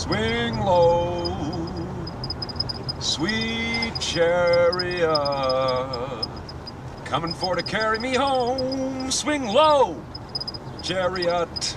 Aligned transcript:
Swing 0.00 0.58
low, 0.60 1.36
sweet 3.00 3.92
chariot, 4.00 5.06
coming 7.04 7.34
for 7.34 7.54
to 7.54 7.62
carry 7.62 7.98
me 7.98 8.14
home. 8.14 9.10
Swing 9.10 9.44
low, 9.44 10.02
chariot. 10.82 11.76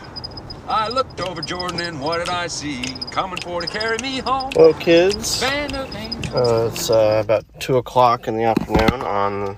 I 0.69 0.87
looked 0.87 1.19
over 1.19 1.41
Jordan 1.41 1.81
and 1.81 1.99
what 1.99 2.19
did 2.19 2.29
I 2.29 2.47
see? 2.47 2.81
Coming 3.11 3.39
for 3.41 3.59
to 3.59 3.67
carry 3.67 3.97
me 3.97 4.19
home. 4.19 4.51
Hello, 4.53 4.73
kids. 4.73 5.43
Uh, 5.43 6.69
it's 6.71 6.89
uh, 6.89 7.21
about 7.25 7.43
2 7.59 7.75
o'clock 7.75 8.29
in 8.29 8.37
the 8.37 8.43
afternoon 8.45 9.01
on 9.01 9.57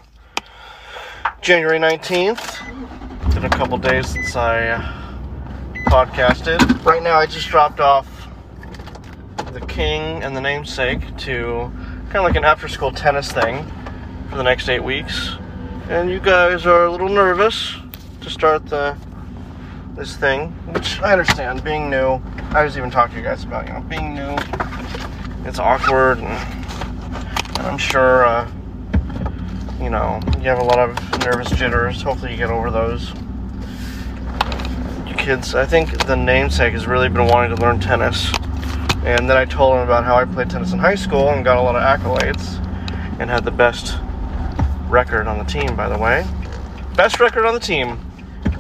January 1.42 1.78
19th. 1.78 3.28
It's 3.28 3.36
Been 3.36 3.46
a 3.46 3.50
couple 3.50 3.78
days 3.78 4.08
since 4.10 4.36
I 4.36 4.70
uh, 4.70 4.82
podcasted. 5.86 6.84
Right 6.84 7.04
now, 7.04 7.20
I 7.20 7.28
just 7.28 7.48
dropped 7.50 7.80
off 7.80 8.15
the 9.54 9.62
king 9.62 10.24
and 10.24 10.36
the 10.36 10.42
namesake 10.42 11.16
to 11.18 11.72
kind 12.06 12.18
of 12.18 12.24
like 12.24 12.36
an 12.36 12.46
after 12.46 12.68
school 12.68 12.92
tennis 12.92 13.32
thing 13.32 13.72
for 14.30 14.38
the 14.38 14.44
next 14.44 14.70
eight 14.70 14.84
weeks. 14.84 15.38
And 15.90 16.10
you 16.10 16.20
guys 16.20 16.66
are 16.66 16.86
a 16.86 16.92
little 16.92 17.10
nervous 17.10 17.76
to 18.22 18.30
start 18.30 18.66
the 18.68 18.98
this 19.96 20.18
thing, 20.18 20.50
which 20.74 21.00
I 21.02 21.14
understand, 21.14 21.64
being 21.64 21.90
new. 21.90 22.22
I 22.52 22.64
was 22.64 22.78
even 22.78 22.92
talking 22.92 23.16
to 23.16 23.22
you 23.22 23.26
guys 23.26 23.44
about, 23.44 23.68
you 23.68 23.74
know, 23.74 23.82
being 23.82 24.14
new. 24.14 24.36
It's 25.48 25.58
awkward, 25.60 26.18
and, 26.18 26.28
and 26.28 27.68
I'm 27.68 27.78
sure, 27.78 28.26
uh, 28.26 28.52
you 29.82 29.90
know, 29.90 30.20
you 30.38 30.50
have 30.50 30.60
a 30.60 30.64
lot 30.64 30.80
of 30.80 31.20
nervous 31.26 31.50
jitters. 31.52 32.02
Hopefully, 32.02 32.32
you 32.32 32.38
get 32.38 32.50
over 32.50 32.72
those. 32.72 33.14
You 35.08 35.16
kids, 35.16 35.56
I 35.56 35.66
think 35.66 36.06
the 36.06 36.18
namesake 36.18 36.74
has 36.74 36.88
really 36.88 37.08
been 37.08 37.28
wanting 37.28 37.56
to 37.56 37.62
learn 37.62 37.80
tennis. 37.80 38.32
And 39.06 39.30
then 39.30 39.38
I 39.38 39.46
told 39.46 39.76
him 39.76 39.84
about 39.84 40.04
how 40.04 40.16
I 40.16 40.26
played 40.26 40.50
tennis 40.50 40.74
in 40.74 40.80
high 40.80 40.96
school 40.96 41.30
and 41.30 41.46
got 41.46 41.58
a 41.58 41.62
lot 41.62 41.76
of 41.76 41.84
accolades 41.84 42.58
and 43.20 43.30
had 43.30 43.46
the 43.46 43.52
best 43.52 44.00
record 44.90 45.28
on 45.28 45.38
the 45.38 45.44
team, 45.44 45.76
by 45.76 45.88
the 45.88 45.98
way. 45.98 46.26
Best 46.96 47.20
record 47.20 47.46
on 47.46 47.54
the 47.54 47.60
team 47.60 48.00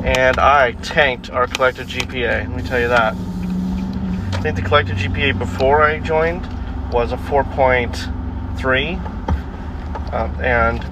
and 0.06 0.38
I 0.38 0.74
tanked 0.74 1.32
our 1.32 1.48
collective 1.48 1.88
GPA. 1.88 2.48
Let 2.48 2.56
me 2.56 2.62
tell 2.62 2.80
you 2.80 2.90
that. 2.90 3.16
I 3.16 4.42
think 4.42 4.56
the 4.56 4.62
collective 4.62 4.98
GPA 4.98 5.40
before 5.40 5.82
I 5.82 6.00
joined 6.00 6.48
was 6.92 7.12
a 7.12 7.18
4.3, 7.18 10.14
um, 10.14 10.42
and 10.42 10.86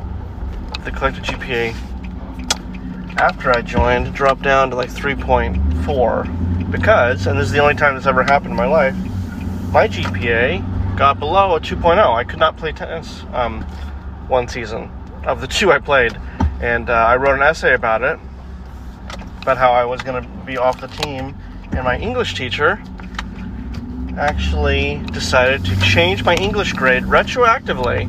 the 0.83 0.91
collective 0.91 1.23
GPA 1.23 1.75
after 3.19 3.52
I 3.52 3.61
joined 3.61 4.16
dropped 4.16 4.41
down 4.41 4.72
to 4.72 4.75
like 4.75 4.89
3.4 4.89 6.72
because, 6.72 7.28
and 7.28 7.38
this 7.38 7.45
is 7.45 7.52
the 7.52 7.59
only 7.59 7.75
time 7.75 7.94
this 7.95 8.08
ever 8.08 8.23
happened 8.23 8.50
in 8.50 8.58
my 8.58 8.66
life, 8.66 8.95
my 9.73 9.88
GPA 9.88 10.97
got 10.97 11.19
below 11.19 11.55
a 11.55 11.59
2.0. 11.59 11.97
I 11.97 12.23
could 12.23 12.38
not 12.38 12.57
play 12.57 12.71
tennis 12.71 13.23
um, 13.33 13.63
one 14.27 14.47
season 14.47 14.91
of 15.25 15.41
the 15.41 15.47
two 15.47 15.71
I 15.71 15.79
played, 15.79 16.16
and 16.61 16.91
uh, 16.91 16.93
I 16.93 17.16
wrote 17.16 17.33
an 17.33 17.41
essay 17.41 17.73
about 17.73 18.03
it 18.03 18.19
about 19.41 19.57
how 19.57 19.71
I 19.71 19.83
was 19.83 20.03
going 20.03 20.21
to 20.21 20.29
be 20.45 20.57
off 20.57 20.79
the 20.79 20.88
team, 20.88 21.35
and 21.71 21.83
my 21.83 21.97
English 21.97 22.35
teacher 22.35 22.81
actually 24.16 25.01
decided 25.11 25.66
to 25.66 25.75
change 25.81 26.23
my 26.23 26.35
English 26.35 26.73
grade 26.73 27.03
retroactively 27.03 28.07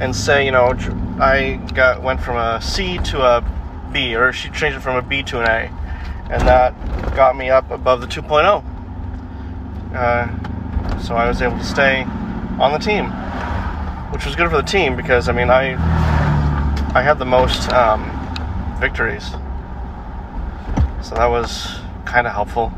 and 0.00 0.14
say, 0.14 0.44
you 0.44 0.52
know, 0.52 0.76
I 1.18 1.54
got 1.72 2.02
went 2.02 2.20
from 2.20 2.36
a 2.36 2.60
C 2.60 2.98
to 2.98 3.22
a 3.22 3.90
B, 3.90 4.14
or 4.14 4.34
she 4.34 4.50
changed 4.50 4.76
it 4.76 4.80
from 4.80 4.96
a 4.96 5.02
B 5.02 5.22
to 5.22 5.40
an 5.40 5.48
A, 5.48 6.30
and 6.30 6.42
that 6.42 6.74
got 7.16 7.38
me 7.38 7.48
up 7.48 7.70
above 7.70 8.02
the 8.02 8.06
2.0. 8.06 8.62
Uh, 9.94 10.50
so 11.02 11.14
I 11.14 11.28
was 11.28 11.40
able 11.42 11.58
to 11.58 11.64
stay 11.64 12.02
on 12.58 12.72
the 12.72 12.78
team, 12.78 13.06
which 14.12 14.24
was 14.24 14.36
good 14.36 14.50
for 14.50 14.56
the 14.56 14.62
team 14.62 14.96
because 14.96 15.28
I 15.28 15.32
mean 15.32 15.50
I 15.50 15.74
I 16.94 17.02
had 17.02 17.18
the 17.18 17.24
most 17.24 17.70
um, 17.72 18.10
victories 18.80 19.34
so 21.04 21.14
that 21.16 21.26
was 21.26 21.80
kind 22.06 22.26
of 22.26 22.32
helpful. 22.32 22.72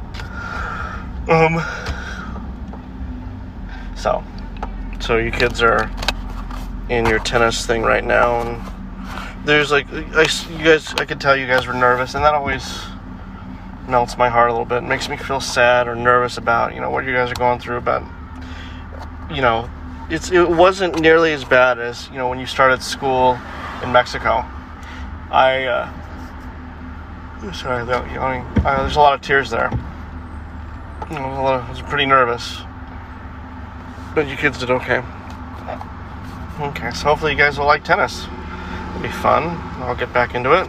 Um, 1.28 1.62
so, 3.94 4.24
so 4.98 5.18
you 5.18 5.30
kids 5.30 5.62
are 5.62 5.88
in 6.88 7.06
your 7.06 7.20
tennis 7.20 7.64
thing 7.64 7.82
right 7.82 8.02
now, 8.02 8.40
and 8.40 9.46
there's 9.46 9.70
like, 9.70 9.86
I, 9.92 10.26
you 10.50 10.64
guys, 10.64 10.92
I 10.94 11.04
could 11.04 11.20
tell 11.20 11.36
you 11.36 11.46
guys 11.46 11.68
were 11.68 11.72
nervous, 11.72 12.16
and 12.16 12.24
that 12.24 12.34
always 12.34 12.80
melts 13.88 14.18
my 14.18 14.28
heart 14.28 14.50
a 14.50 14.52
little 14.52 14.66
bit. 14.66 14.78
It 14.78 14.88
makes 14.88 15.08
me 15.08 15.16
feel 15.16 15.40
sad 15.40 15.86
or 15.86 15.94
nervous 15.94 16.36
about, 16.36 16.74
you 16.74 16.80
know, 16.80 16.90
what 16.90 17.04
you 17.04 17.12
guys 17.12 17.30
are 17.30 17.34
going 17.34 17.60
through. 17.60 17.82
But, 17.82 18.02
you 19.36 19.42
know, 19.42 19.70
it's 20.10 20.32
it 20.32 20.48
wasn't 20.48 20.98
nearly 21.00 21.32
as 21.32 21.44
bad 21.44 21.78
as 21.78 22.08
you 22.08 22.16
know 22.16 22.28
when 22.28 22.40
you 22.40 22.46
started 22.46 22.82
school 22.82 23.38
in 23.82 23.92
Mexico. 23.92 24.44
I. 25.30 25.66
Uh, 25.66 26.02
Sorry, 27.52 27.84
without 27.84 28.10
yawning. 28.10 28.42
Uh, 28.64 28.80
there's 28.80 28.96
a 28.96 29.00
lot 29.00 29.12
of 29.12 29.20
tears 29.20 29.50
there. 29.50 29.68
I 29.68 31.08
was, 31.10 31.38
of, 31.38 31.66
I 31.66 31.70
was 31.70 31.82
pretty 31.82 32.06
nervous. 32.06 32.62
But 34.14 34.26
you 34.26 34.36
kids 34.36 34.58
did 34.58 34.70
okay. 34.70 35.02
Okay, 36.58 36.90
so 36.92 37.04
hopefully 37.04 37.32
you 37.32 37.38
guys 37.38 37.58
will 37.58 37.66
like 37.66 37.84
tennis. 37.84 38.24
It'll 38.90 39.02
be 39.02 39.10
fun. 39.10 39.44
I'll 39.82 39.94
get 39.94 40.12
back 40.14 40.34
into 40.34 40.54
it. 40.54 40.66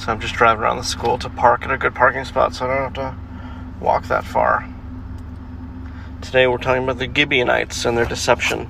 So 0.00 0.10
I'm 0.10 0.18
just 0.18 0.34
driving 0.34 0.62
around 0.62 0.78
the 0.78 0.84
school 0.84 1.18
to 1.18 1.28
park 1.28 1.64
at 1.64 1.70
a 1.70 1.76
good 1.76 1.94
parking 1.94 2.24
spot 2.24 2.54
so 2.54 2.64
I 2.64 2.68
don't 2.74 2.94
have 2.94 2.94
to 2.94 3.84
walk 3.84 4.08
that 4.08 4.24
far. 4.24 4.71
Today 6.32 6.46
we're 6.46 6.56
talking 6.56 6.82
about 6.84 6.96
the 6.96 7.12
Gibeonites 7.14 7.84
and 7.84 7.94
their 7.94 8.06
deception. 8.06 8.66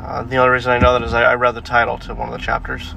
Uh, 0.00 0.24
the 0.24 0.38
only 0.38 0.50
reason 0.50 0.72
I 0.72 0.80
know 0.80 0.92
that 0.92 1.04
is 1.04 1.14
I, 1.14 1.22
I 1.22 1.34
read 1.36 1.52
the 1.52 1.60
title 1.60 1.98
to 1.98 2.16
one 2.16 2.32
of 2.32 2.32
the 2.36 2.44
chapters. 2.44 2.96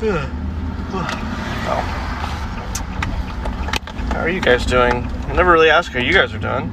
Oh. 0.00 1.80
How 4.12 4.20
are 4.20 4.28
you 4.28 4.40
guys 4.40 4.64
doing? 4.64 5.02
I 5.02 5.32
never 5.32 5.50
really 5.50 5.68
ask 5.68 5.90
how 5.90 5.98
you 5.98 6.12
guys 6.12 6.32
are 6.32 6.38
doing. 6.38 6.70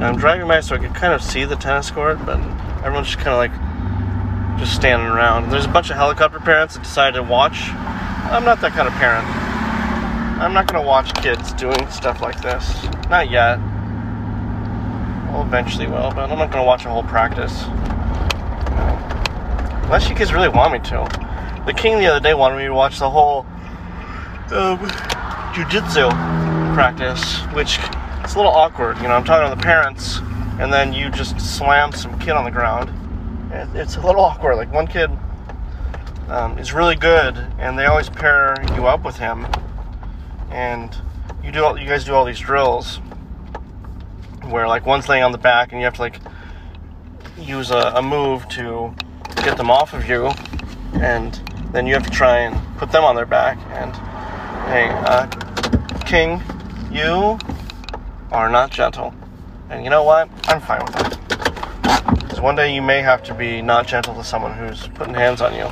I'm 0.00 0.16
driving 0.16 0.48
by 0.48 0.60
so 0.60 0.76
I 0.76 0.78
can 0.78 0.94
kind 0.94 1.12
of 1.12 1.22
see 1.22 1.44
the 1.44 1.56
tennis 1.56 1.90
court, 1.90 2.24
but 2.24 2.40
everyone's 2.78 3.08
just 3.08 3.18
kind 3.18 3.34
of 3.34 3.36
like 3.36 4.58
just 4.58 4.74
standing 4.74 5.08
around. 5.08 5.50
There's 5.50 5.66
a 5.66 5.68
bunch 5.68 5.90
of 5.90 5.96
helicopter 5.96 6.40
parents 6.40 6.76
that 6.76 6.84
decided 6.84 7.18
to 7.18 7.22
watch. 7.22 7.68
I'm 7.68 8.46
not 8.46 8.62
that 8.62 8.72
kind 8.72 8.88
of 8.88 8.94
parent. 8.94 9.47
I'm 10.38 10.54
not 10.54 10.68
to 10.68 10.80
watch 10.80 11.12
kids 11.20 11.52
doing 11.54 11.90
stuff 11.90 12.22
like 12.22 12.40
this. 12.40 12.84
Not 13.10 13.28
yet. 13.28 13.58
Well, 15.32 15.42
eventually 15.42 15.88
will, 15.88 16.12
but 16.12 16.30
I'm 16.30 16.38
not 16.38 16.52
to 16.52 16.62
watch 16.62 16.84
a 16.84 16.88
whole 16.88 17.02
practice. 17.02 17.64
Unless 19.84 20.08
you 20.08 20.14
kids 20.14 20.32
really 20.32 20.48
want 20.48 20.72
me 20.72 20.78
to. 20.90 21.62
The 21.66 21.72
king 21.72 21.98
the 21.98 22.06
other 22.06 22.20
day 22.20 22.34
wanted 22.34 22.56
me 22.56 22.66
to 22.66 22.72
watch 22.72 23.00
the 23.00 23.10
whole 23.10 23.40
um, 24.52 24.78
jujitsu 25.52 26.08
practice, 26.72 27.40
which 27.52 27.80
it's 28.22 28.34
a 28.34 28.36
little 28.36 28.52
awkward. 28.52 28.96
You 28.98 29.08
know, 29.08 29.14
I'm 29.14 29.24
talking 29.24 29.50
to 29.50 29.56
the 29.56 29.60
parents, 29.60 30.18
and 30.60 30.72
then 30.72 30.92
you 30.92 31.10
just 31.10 31.40
slam 31.40 31.90
some 31.90 32.16
kid 32.20 32.30
on 32.30 32.44
the 32.44 32.52
ground. 32.52 32.92
It's 33.74 33.96
a 33.96 34.00
little 34.00 34.20
awkward. 34.20 34.54
Like 34.54 34.72
one 34.72 34.86
kid 34.86 35.10
um, 36.28 36.56
is 36.58 36.72
really 36.72 36.94
good, 36.94 37.36
and 37.58 37.76
they 37.76 37.86
always 37.86 38.08
pair 38.08 38.54
you 38.76 38.86
up 38.86 39.04
with 39.04 39.16
him, 39.16 39.48
and 40.50 40.96
you 41.42 41.52
do 41.52 41.64
all, 41.64 41.78
you 41.78 41.86
guys 41.86 42.04
do 42.04 42.14
all 42.14 42.24
these 42.24 42.40
drills 42.40 43.00
where 44.48 44.66
like 44.66 44.86
one's 44.86 45.08
laying 45.08 45.22
on 45.22 45.32
the 45.32 45.38
back, 45.38 45.72
and 45.72 45.80
you 45.80 45.84
have 45.84 45.94
to 45.94 46.00
like 46.00 46.20
use 47.38 47.70
a, 47.70 47.92
a 47.96 48.02
move 48.02 48.48
to 48.48 48.94
get 49.36 49.56
them 49.56 49.70
off 49.70 49.94
of 49.94 50.08
you, 50.08 50.30
and 50.94 51.40
then 51.72 51.86
you 51.86 51.94
have 51.94 52.04
to 52.04 52.10
try 52.10 52.38
and 52.38 52.78
put 52.78 52.90
them 52.90 53.04
on 53.04 53.14
their 53.14 53.26
back. 53.26 53.58
And 53.70 53.94
hey, 54.68 54.88
uh, 54.90 55.26
King, 56.06 56.42
you 56.90 57.38
are 58.30 58.48
not 58.48 58.70
gentle. 58.70 59.14
And 59.70 59.84
you 59.84 59.90
know 59.90 60.02
what? 60.02 60.28
I'm 60.48 60.60
fine 60.60 60.82
with 60.84 60.94
that. 60.94 62.20
Because 62.20 62.40
one 62.40 62.56
day 62.56 62.74
you 62.74 62.82
may 62.82 63.02
have 63.02 63.22
to 63.24 63.34
be 63.34 63.60
not 63.60 63.86
gentle 63.86 64.14
to 64.14 64.24
someone 64.24 64.54
who's 64.54 64.88
putting 64.88 65.14
hands 65.14 65.40
on 65.40 65.54
you. 65.54 65.70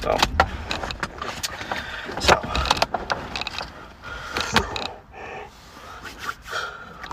So, 0.00 0.16
so. 0.16 0.37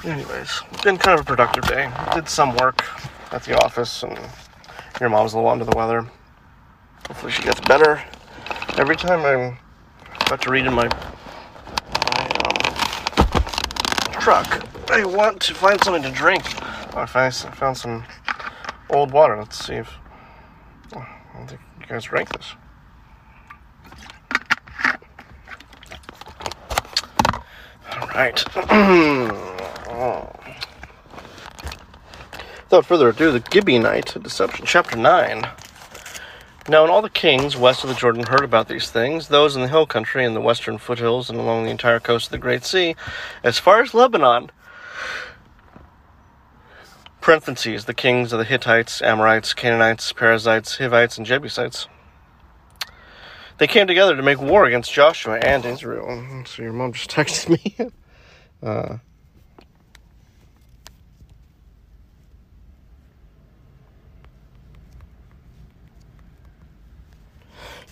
Anyways, 0.06 0.62
been 0.84 0.98
kind 0.98 1.20
of 1.20 1.26
a 1.26 1.28
productive 1.28 1.64
day. 1.68 1.92
Did 2.14 2.30
some 2.30 2.56
work 2.58 2.86
at 3.32 3.44
the 3.44 3.60
office 3.64 4.04
and 4.04 4.16
your 5.00 5.10
mom's 5.10 5.34
a 5.34 5.38
little 5.38 5.50
under 5.50 5.66
the 5.66 5.76
weather. 5.76 6.08
Hopefully 7.08 7.32
she 7.32 7.42
gets 7.42 7.60
better. 7.62 8.04
Every 8.78 8.96
time 8.96 9.26
I'm 9.26 9.58
about 10.28 10.42
to 10.44 10.52
read 10.52 10.68
in 10.68 10.74
my, 10.74 10.88
my 10.88 12.30
um, 12.46 12.56
truck, 14.22 14.64
I 14.92 15.06
want 15.06 15.42
to 15.42 15.56
find 15.56 15.84
something 15.84 16.04
to 16.04 16.12
drink. 16.12 16.44
Oh, 16.96 17.00
I 17.00 17.06
found, 17.08 17.34
found 17.34 17.76
some 17.76 18.04
old 18.92 19.12
water. 19.12 19.36
Let's 19.36 19.66
see 19.66 19.74
if 19.74 19.92
oh, 20.96 21.00
I 21.00 21.38
don't 21.38 21.48
think 21.48 21.62
you 21.80 21.88
guys 21.88 22.04
drank 22.04 22.30
this. 22.30 22.54
right. 28.16 29.52
Without 32.66 32.86
further 32.86 33.10
ado, 33.10 33.32
the 33.32 33.40
Gibeonite 33.40 34.22
deception, 34.22 34.66
chapter 34.66 34.98
9. 34.98 35.48
Now, 36.68 36.82
when 36.82 36.90
all 36.90 37.02
the 37.02 37.10
kings 37.10 37.56
west 37.56 37.84
of 37.84 37.90
the 37.90 37.96
Jordan 37.96 38.24
heard 38.24 38.44
about 38.44 38.68
these 38.68 38.90
things, 38.90 39.28
those 39.28 39.56
in 39.56 39.62
the 39.62 39.68
hill 39.68 39.86
country 39.86 40.26
and 40.26 40.36
the 40.36 40.42
western 40.42 40.80
foothills 40.80 41.30
and 41.30 41.40
along 41.40 41.64
the 41.64 41.70
entire 41.70 42.00
coast 42.00 42.28
of 42.28 42.32
the 42.32 42.38
Great 42.40 42.66
Sea, 42.66 42.96
as 43.44 43.60
far 43.60 43.82
as 43.82 43.94
Lebanon, 43.94 44.52
parentheses, 47.22 47.86
the 47.86 47.94
kings 47.94 48.34
of 48.34 48.40
the 48.40 48.46
Hittites, 48.46 49.02
Amorites, 49.02 49.54
Canaanites, 49.54 50.12
Perizzites, 50.12 50.78
Hivites, 50.78 51.18
and 51.18 51.26
Jebusites, 51.26 51.88
they 53.60 53.68
came 53.68 53.88
together 53.88 54.16
to 54.16 54.24
make 54.24 54.42
war 54.42 54.66
against 54.66 54.92
Joshua 54.92 55.38
and 55.38 55.66
Israel. 55.66 56.44
So 56.46 56.64
your 56.64 56.74
mom 56.74 56.94
just 56.94 57.10
texted 57.12 57.50
me. 57.50 57.92
uh, 58.64 58.98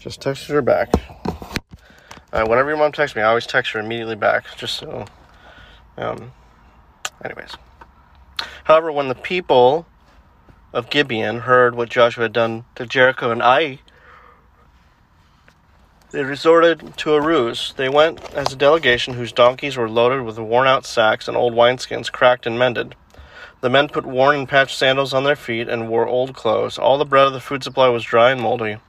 Just 0.03 0.19
texted 0.19 0.49
her 0.49 0.61
back. 0.61 0.89
Uh, 2.33 2.45
whenever 2.45 2.67
your 2.67 2.77
mom 2.77 2.91
texts 2.91 3.15
me, 3.15 3.21
I 3.21 3.29
always 3.29 3.47
text 3.47 3.71
her 3.71 3.79
immediately 3.79 4.17
back, 4.17 4.43
just 4.57 4.75
so. 4.75 5.05
Um, 5.95 6.33
anyways. 7.23 7.55
However, 8.65 8.91
when 8.91 9.07
the 9.07 9.15
people 9.15 9.85
of 10.73 10.89
Gibeon 10.89 11.39
heard 11.39 11.75
what 11.75 11.87
Joshua 11.87 12.23
had 12.23 12.33
done 12.33 12.65
to 12.75 12.85
Jericho 12.85 13.31
and 13.31 13.41
Ai, 13.41 13.79
they 16.11 16.23
resorted 16.23 16.97
to 16.97 17.13
a 17.13 17.21
ruse. 17.21 17.73
They 17.77 17.87
went 17.87 18.33
as 18.33 18.51
a 18.51 18.57
delegation 18.57 19.13
whose 19.13 19.31
donkeys 19.31 19.77
were 19.77 19.89
loaded 19.89 20.23
with 20.23 20.37
worn 20.37 20.67
out 20.67 20.85
sacks 20.85 21.29
and 21.29 21.37
old 21.37 21.53
wineskins 21.53 22.11
cracked 22.11 22.45
and 22.45 22.59
mended. 22.59 22.95
The 23.61 23.69
men 23.69 23.87
put 23.87 24.05
worn 24.05 24.35
and 24.35 24.49
patched 24.49 24.77
sandals 24.77 25.13
on 25.13 25.23
their 25.23 25.37
feet 25.37 25.69
and 25.69 25.87
wore 25.87 26.05
old 26.05 26.33
clothes. 26.33 26.77
All 26.77 26.97
the 26.97 27.05
bread 27.05 27.27
of 27.27 27.31
the 27.31 27.39
food 27.39 27.63
supply 27.63 27.87
was 27.87 28.03
dry 28.03 28.31
and 28.31 28.41
moldy. 28.41 28.79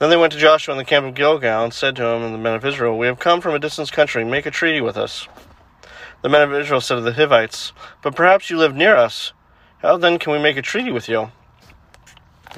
Then 0.00 0.08
they 0.08 0.16
went 0.16 0.32
to 0.32 0.38
Joshua 0.38 0.72
in 0.72 0.78
the 0.78 0.84
camp 0.86 1.04
of 1.04 1.14
Gilgal 1.14 1.62
and 1.62 1.74
said 1.74 1.94
to 1.96 2.06
him 2.06 2.22
and 2.22 2.32
the 2.32 2.38
men 2.38 2.54
of 2.54 2.64
Israel, 2.64 2.96
We 2.96 3.06
have 3.06 3.18
come 3.18 3.42
from 3.42 3.54
a 3.54 3.58
distant 3.58 3.92
country, 3.92 4.24
make 4.24 4.46
a 4.46 4.50
treaty 4.50 4.80
with 4.80 4.96
us. 4.96 5.28
The 6.22 6.30
men 6.30 6.40
of 6.40 6.54
Israel 6.54 6.80
said 6.80 6.94
to 6.94 7.00
the 7.02 7.12
Hivites, 7.12 7.74
But 8.00 8.16
perhaps 8.16 8.48
you 8.48 8.56
live 8.56 8.74
near 8.74 8.96
us. 8.96 9.34
How 9.82 9.98
then 9.98 10.18
can 10.18 10.32
we 10.32 10.38
make 10.38 10.56
a 10.56 10.62
treaty 10.62 10.90
with 10.90 11.06
you? 11.06 11.32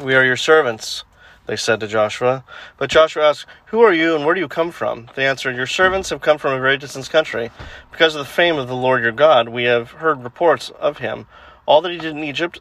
We 0.01 0.15
are 0.15 0.25
your 0.25 0.37
servants, 0.37 1.03
they 1.47 1.57
said 1.57 1.81
to 1.81 1.89
Joshua. 1.89 2.45
But 2.79 2.91
Joshua 2.91 3.31
asked, 3.31 3.47
Who 3.67 3.81
are 3.81 3.93
you 3.93 4.15
and 4.15 4.25
where 4.25 4.37
do 4.37 4.41
you 4.41 4.47
come 4.47 4.71
from? 4.71 5.11
They 5.17 5.27
answered, 5.27 5.57
Your 5.57 5.67
servants 5.67 6.11
have 6.11 6.21
come 6.21 6.39
from 6.39 6.53
a 6.53 6.61
very 6.61 6.79
distant 6.79 7.11
country. 7.11 7.51
Because 7.91 8.15
of 8.15 8.21
the 8.21 8.33
fame 8.33 8.57
of 8.57 8.69
the 8.69 8.77
Lord 8.77 9.03
your 9.03 9.11
God, 9.11 9.49
we 9.49 9.65
have 9.65 9.91
heard 9.91 10.23
reports 10.23 10.71
of 10.79 10.99
him, 10.99 11.27
all 11.67 11.81
that 11.81 11.91
he 11.91 11.99
did 11.99 12.17
in 12.17 12.23
Egypt 12.23 12.61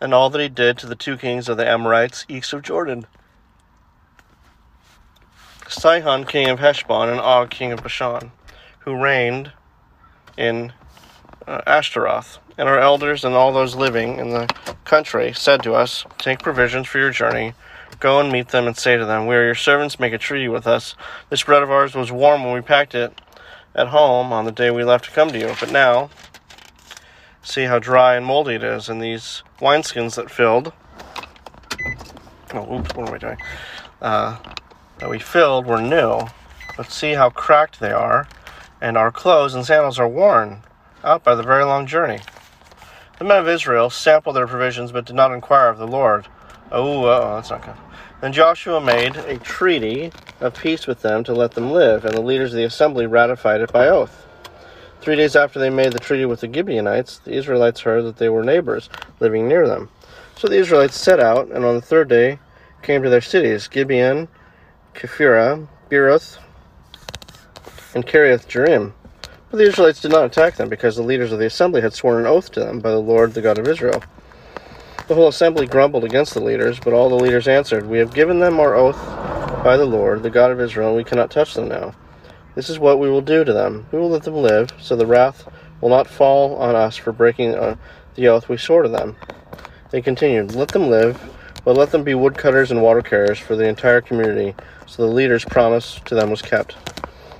and 0.00 0.14
all 0.14 0.30
that 0.30 0.40
he 0.40 0.48
did 0.48 0.78
to 0.78 0.86
the 0.86 0.94
two 0.94 1.16
kings 1.16 1.48
of 1.48 1.56
the 1.56 1.68
Amorites 1.68 2.24
east 2.28 2.52
of 2.52 2.62
Jordan 2.62 3.06
Sihon, 5.68 6.24
king 6.24 6.48
of 6.48 6.60
Heshbon, 6.60 7.10
and 7.10 7.20
Og, 7.20 7.50
king 7.50 7.72
of 7.72 7.82
Bashan, 7.82 8.32
who 8.80 9.00
reigned 9.00 9.52
in 10.36 10.72
uh, 11.46 11.60
Ashtaroth. 11.66 12.38
And 12.56 12.68
our 12.68 12.78
elders 12.78 13.24
and 13.24 13.34
all 13.34 13.52
those 13.52 13.76
living 13.76 14.18
in 14.18 14.30
the 14.30 14.52
country 14.84 15.32
said 15.32 15.62
to 15.62 15.74
us, 15.74 16.04
Take 16.16 16.40
provisions 16.40 16.88
for 16.88 16.98
your 16.98 17.10
journey. 17.10 17.52
Go 18.00 18.18
and 18.18 18.32
meet 18.32 18.48
them 18.48 18.66
and 18.66 18.76
say 18.76 18.96
to 18.96 19.04
them, 19.04 19.26
We 19.26 19.36
are 19.36 19.44
your 19.44 19.54
servants, 19.54 20.00
make 20.00 20.12
a 20.12 20.18
treaty 20.18 20.48
with 20.48 20.66
us. 20.66 20.94
This 21.30 21.44
bread 21.44 21.62
of 21.62 21.70
ours 21.70 21.94
was 21.94 22.10
warm 22.10 22.44
when 22.44 22.54
we 22.54 22.60
packed 22.60 22.94
it 22.94 23.20
at 23.74 23.88
home 23.88 24.32
on 24.32 24.44
the 24.44 24.52
day 24.52 24.70
we 24.70 24.84
left 24.84 25.04
to 25.04 25.10
come 25.10 25.28
to 25.28 25.38
you. 25.38 25.54
But 25.60 25.70
now, 25.70 26.10
see 27.48 27.64
how 27.64 27.78
dry 27.78 28.14
and 28.14 28.26
moldy 28.26 28.54
it 28.54 28.62
is, 28.62 28.88
and 28.88 29.00
these 29.00 29.42
wineskins 29.60 30.16
that 30.16 30.30
filled. 30.30 30.72
Oh, 32.52 32.76
oops, 32.76 32.94
what 32.94 33.08
am 33.08 33.14
I 33.14 33.18
doing? 33.18 33.38
Uh, 34.02 34.36
that 34.98 35.08
we 35.08 35.18
filled 35.18 35.66
were 35.66 35.80
new, 35.80 36.20
but 36.76 36.90
see 36.90 37.12
how 37.12 37.30
cracked 37.30 37.80
they 37.80 37.90
are, 37.90 38.28
and 38.80 38.96
our 38.96 39.10
clothes 39.10 39.54
and 39.54 39.64
sandals 39.64 39.98
are 39.98 40.08
worn 40.08 40.62
out 41.02 41.24
by 41.24 41.34
the 41.34 41.42
very 41.42 41.64
long 41.64 41.86
journey. 41.86 42.20
The 43.18 43.24
men 43.24 43.38
of 43.38 43.48
Israel 43.48 43.90
sampled 43.90 44.36
their 44.36 44.46
provisions, 44.46 44.92
but 44.92 45.06
did 45.06 45.16
not 45.16 45.32
inquire 45.32 45.68
of 45.68 45.78
the 45.78 45.86
Lord. 45.86 46.28
Oh, 46.70 47.04
oh, 47.06 47.34
that's 47.34 47.50
not 47.50 47.64
good. 47.64 47.74
Then 48.20 48.32
Joshua 48.32 48.80
made 48.80 49.16
a 49.16 49.38
treaty 49.38 50.12
of 50.40 50.54
peace 50.54 50.86
with 50.86 51.02
them 51.02 51.24
to 51.24 51.32
let 51.32 51.52
them 51.52 51.70
live, 51.70 52.04
and 52.04 52.14
the 52.14 52.20
leaders 52.20 52.52
of 52.52 52.58
the 52.58 52.64
assembly 52.64 53.06
ratified 53.06 53.60
it 53.60 53.72
by 53.72 53.88
oath. 53.88 54.27
Three 55.00 55.16
days 55.16 55.36
after 55.36 55.58
they 55.58 55.70
made 55.70 55.92
the 55.92 56.00
treaty 56.00 56.24
with 56.24 56.40
the 56.40 56.52
Gibeonites, 56.52 57.18
the 57.18 57.32
Israelites 57.32 57.80
heard 57.80 58.04
that 58.04 58.16
they 58.16 58.28
were 58.28 58.42
neighbors 58.42 58.90
living 59.20 59.46
near 59.46 59.66
them. 59.66 59.88
So 60.36 60.48
the 60.48 60.56
Israelites 60.56 60.98
set 60.98 61.20
out, 61.20 61.48
and 61.48 61.64
on 61.64 61.76
the 61.76 61.80
third 61.80 62.08
day 62.08 62.38
came 62.82 63.02
to 63.02 63.10
their 63.10 63.20
cities 63.20 63.68
Gibeon, 63.68 64.28
Kephirah, 64.94 65.68
Beeroth, 65.88 66.38
and 67.94 68.06
Kiriath 68.06 68.46
Jearim. 68.48 68.92
But 69.50 69.58
the 69.58 69.64
Israelites 69.64 70.00
did 70.00 70.10
not 70.10 70.24
attack 70.24 70.56
them, 70.56 70.68
because 70.68 70.96
the 70.96 71.02
leaders 71.02 71.32
of 71.32 71.38
the 71.38 71.46
assembly 71.46 71.80
had 71.80 71.94
sworn 71.94 72.20
an 72.20 72.26
oath 72.26 72.50
to 72.52 72.60
them 72.60 72.80
by 72.80 72.90
the 72.90 73.00
Lord, 73.00 73.34
the 73.34 73.40
God 73.40 73.58
of 73.58 73.68
Israel. 73.68 74.02
The 75.06 75.14
whole 75.14 75.28
assembly 75.28 75.66
grumbled 75.66 76.04
against 76.04 76.34
the 76.34 76.40
leaders, 76.40 76.78
but 76.78 76.92
all 76.92 77.08
the 77.08 77.14
leaders 77.14 77.48
answered, 77.48 77.86
We 77.86 77.98
have 77.98 78.12
given 78.12 78.40
them 78.40 78.60
our 78.60 78.74
oath 78.74 78.98
by 79.64 79.76
the 79.76 79.86
Lord, 79.86 80.22
the 80.22 80.30
God 80.30 80.50
of 80.50 80.60
Israel, 80.60 80.88
and 80.88 80.96
we 80.96 81.04
cannot 81.04 81.30
touch 81.30 81.54
them 81.54 81.68
now. 81.68 81.94
This 82.58 82.68
is 82.68 82.80
what 82.80 82.98
we 82.98 83.08
will 83.08 83.20
do 83.20 83.44
to 83.44 83.52
them. 83.52 83.86
We 83.92 84.00
will 84.00 84.10
let 84.10 84.24
them 84.24 84.34
live, 84.34 84.72
so 84.80 84.96
the 84.96 85.06
wrath 85.06 85.48
will 85.80 85.90
not 85.90 86.08
fall 86.08 86.56
on 86.56 86.74
us 86.74 86.96
for 86.96 87.12
breaking 87.12 87.54
uh, 87.54 87.76
the 88.16 88.26
oath 88.26 88.48
we 88.48 88.56
swore 88.56 88.82
to 88.82 88.88
them. 88.88 89.14
They 89.92 90.02
continued, 90.02 90.56
Let 90.56 90.66
them 90.66 90.90
live, 90.90 91.22
but 91.64 91.76
let 91.76 91.92
them 91.92 92.02
be 92.02 92.14
woodcutters 92.14 92.72
and 92.72 92.82
water 92.82 93.00
carriers 93.00 93.38
for 93.38 93.54
the 93.54 93.68
entire 93.68 94.00
community. 94.00 94.56
So 94.88 95.06
the 95.06 95.14
leader's 95.14 95.44
promise 95.44 96.00
to 96.06 96.16
them 96.16 96.30
was 96.30 96.42
kept. 96.42 96.76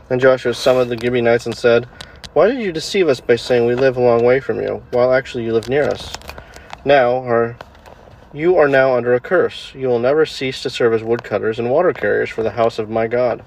Then 0.09 0.21
Joshua 0.21 0.55
summoned 0.55 0.89
the 0.89 0.97
Gibeonites 0.97 1.47
and 1.47 1.57
said, 1.57 1.87
Why 2.35 2.47
did 2.47 2.61
you 2.61 2.71
deceive 2.71 3.09
us 3.09 3.19
by 3.19 3.35
saying 3.35 3.67
we 3.67 3.75
live 3.75 3.97
a 3.97 4.01
long 4.01 4.23
way 4.25 4.39
from 4.39 4.63
you, 4.63 4.85
while 4.93 5.13
actually 5.13 5.43
you 5.43 5.53
live 5.53 5.69
near 5.69 5.89
us? 5.89 6.15
Now 6.85 7.25
are 7.25 7.57
you 8.33 8.57
are 8.57 8.69
now 8.69 8.95
under 8.95 9.15
a 9.15 9.21
curse. 9.21 9.75
You 9.75 9.89
will 9.89 9.99
never 9.99 10.25
cease 10.25 10.63
to 10.63 10.71
serve 10.71 10.93
as 10.93 11.03
woodcutters 11.03 11.59
and 11.59 11.73
water 11.73 11.93
carriers 11.93 12.31
for 12.31 12.45
the 12.45 12.53
house 12.53 12.79
of 12.79 12.89
my 12.89 13.09
God. 13.09 13.43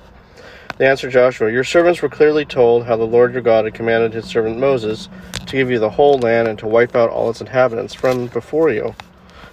They 0.77 0.87
answered 0.87 1.11
Joshua, 1.11 1.51
Your 1.51 1.63
servants 1.63 2.01
were 2.01 2.09
clearly 2.09 2.45
told 2.45 2.85
how 2.85 2.97
the 2.97 3.03
Lord 3.03 3.33
your 3.33 3.41
God 3.41 3.65
had 3.65 3.73
commanded 3.73 4.13
his 4.13 4.25
servant 4.25 4.57
Moses 4.57 5.09
to 5.45 5.55
give 5.55 5.69
you 5.69 5.79
the 5.79 5.89
whole 5.89 6.17
land 6.17 6.47
and 6.47 6.57
to 6.59 6.67
wipe 6.67 6.95
out 6.95 7.09
all 7.09 7.29
its 7.29 7.41
inhabitants 7.41 7.93
from 7.93 8.27
before 8.27 8.71
you. 8.71 8.95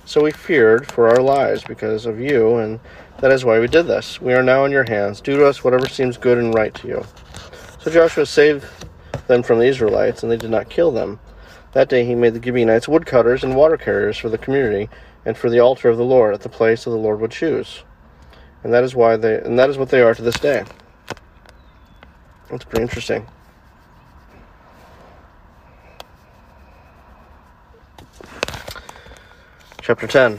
So 0.04 0.22
we 0.22 0.30
feared 0.30 0.90
for 0.90 1.08
our 1.08 1.20
lives 1.20 1.62
because 1.64 2.06
of 2.06 2.18
you, 2.18 2.56
and 2.56 2.80
that 3.20 3.30
is 3.30 3.44
why 3.44 3.60
we 3.60 3.66
did 3.66 3.86
this. 3.86 4.20
We 4.20 4.32
are 4.32 4.42
now 4.42 4.64
in 4.64 4.72
your 4.72 4.88
hands. 4.88 5.20
Do 5.20 5.36
to 5.36 5.46
us 5.46 5.62
whatever 5.62 5.86
seems 5.86 6.16
good 6.16 6.38
and 6.38 6.54
right 6.54 6.72
to 6.76 6.88
you. 6.88 7.04
So 7.80 7.90
Joshua 7.90 8.24
saved 8.24 8.64
them 9.26 9.42
from 9.42 9.58
the 9.58 9.66
Israelites, 9.66 10.22
and 10.22 10.32
they 10.32 10.36
did 10.38 10.50
not 10.50 10.70
kill 10.70 10.92
them. 10.92 11.20
That 11.72 11.90
day 11.90 12.04
he 12.04 12.14
made 12.14 12.34
the 12.34 12.42
Gibeonites 12.42 12.88
woodcutters 12.88 13.44
and 13.44 13.54
water 13.54 13.76
carriers 13.76 14.16
for 14.16 14.30
the 14.30 14.38
community 14.38 14.88
and 15.26 15.36
for 15.36 15.50
the 15.50 15.60
altar 15.60 15.88
of 15.88 15.98
the 15.98 16.04
Lord 16.04 16.32
at 16.32 16.40
the 16.40 16.48
place 16.48 16.84
that 16.84 16.90
the 16.90 16.96
Lord 16.96 17.20
would 17.20 17.30
choose. 17.30 17.82
And 18.64 18.72
that 18.72 18.84
is 18.84 18.94
why 18.94 19.16
they 19.16 19.36
and 19.36 19.58
that 19.58 19.70
is 19.70 19.78
what 19.78 19.90
they 19.90 20.00
are 20.00 20.14
to 20.14 20.22
this 20.22 20.40
day. 20.40 20.64
That's 22.50 22.64
pretty 22.64 22.82
interesting. 22.82 23.26
Chapter 29.82 30.06
10. 30.06 30.38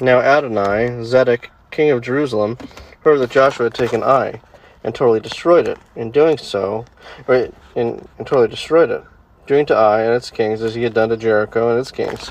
Now 0.00 0.20
Adonai, 0.20 0.88
Zedek, 1.04 1.46
king 1.70 1.90
of 1.90 2.02
Jerusalem, 2.02 2.58
heard 3.00 3.18
that 3.18 3.30
Joshua 3.30 3.66
had 3.66 3.74
taken 3.74 4.02
Ai 4.02 4.40
and 4.82 4.94
totally 4.94 5.20
destroyed 5.20 5.66
it. 5.66 5.78
In 5.96 6.10
doing 6.10 6.38
so, 6.38 6.84
right, 7.26 7.52
in, 7.74 8.06
and 8.18 8.26
totally 8.26 8.48
destroyed 8.48 8.90
it, 8.90 9.02
doing 9.46 9.66
to 9.66 9.76
Ai 9.76 10.02
and 10.02 10.14
its 10.14 10.30
kings 10.30 10.62
as 10.62 10.74
he 10.74 10.82
had 10.82 10.94
done 10.94 11.08
to 11.08 11.16
Jericho 11.16 11.70
and 11.70 11.80
its 11.80 11.90
kings, 11.90 12.30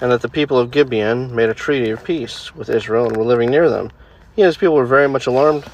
and 0.00 0.12
that 0.12 0.22
the 0.22 0.28
people 0.28 0.58
of 0.58 0.70
Gibeon 0.70 1.34
made 1.34 1.48
a 1.48 1.54
treaty 1.54 1.90
of 1.90 2.04
peace 2.04 2.54
with 2.54 2.68
Israel 2.68 3.06
and 3.06 3.16
were 3.16 3.24
living 3.24 3.50
near 3.50 3.68
them. 3.68 3.90
He 4.34 4.42
and 4.42 4.46
his 4.46 4.56
people 4.56 4.74
were 4.74 4.86
very 4.86 5.08
much 5.08 5.26
alarmed 5.26 5.64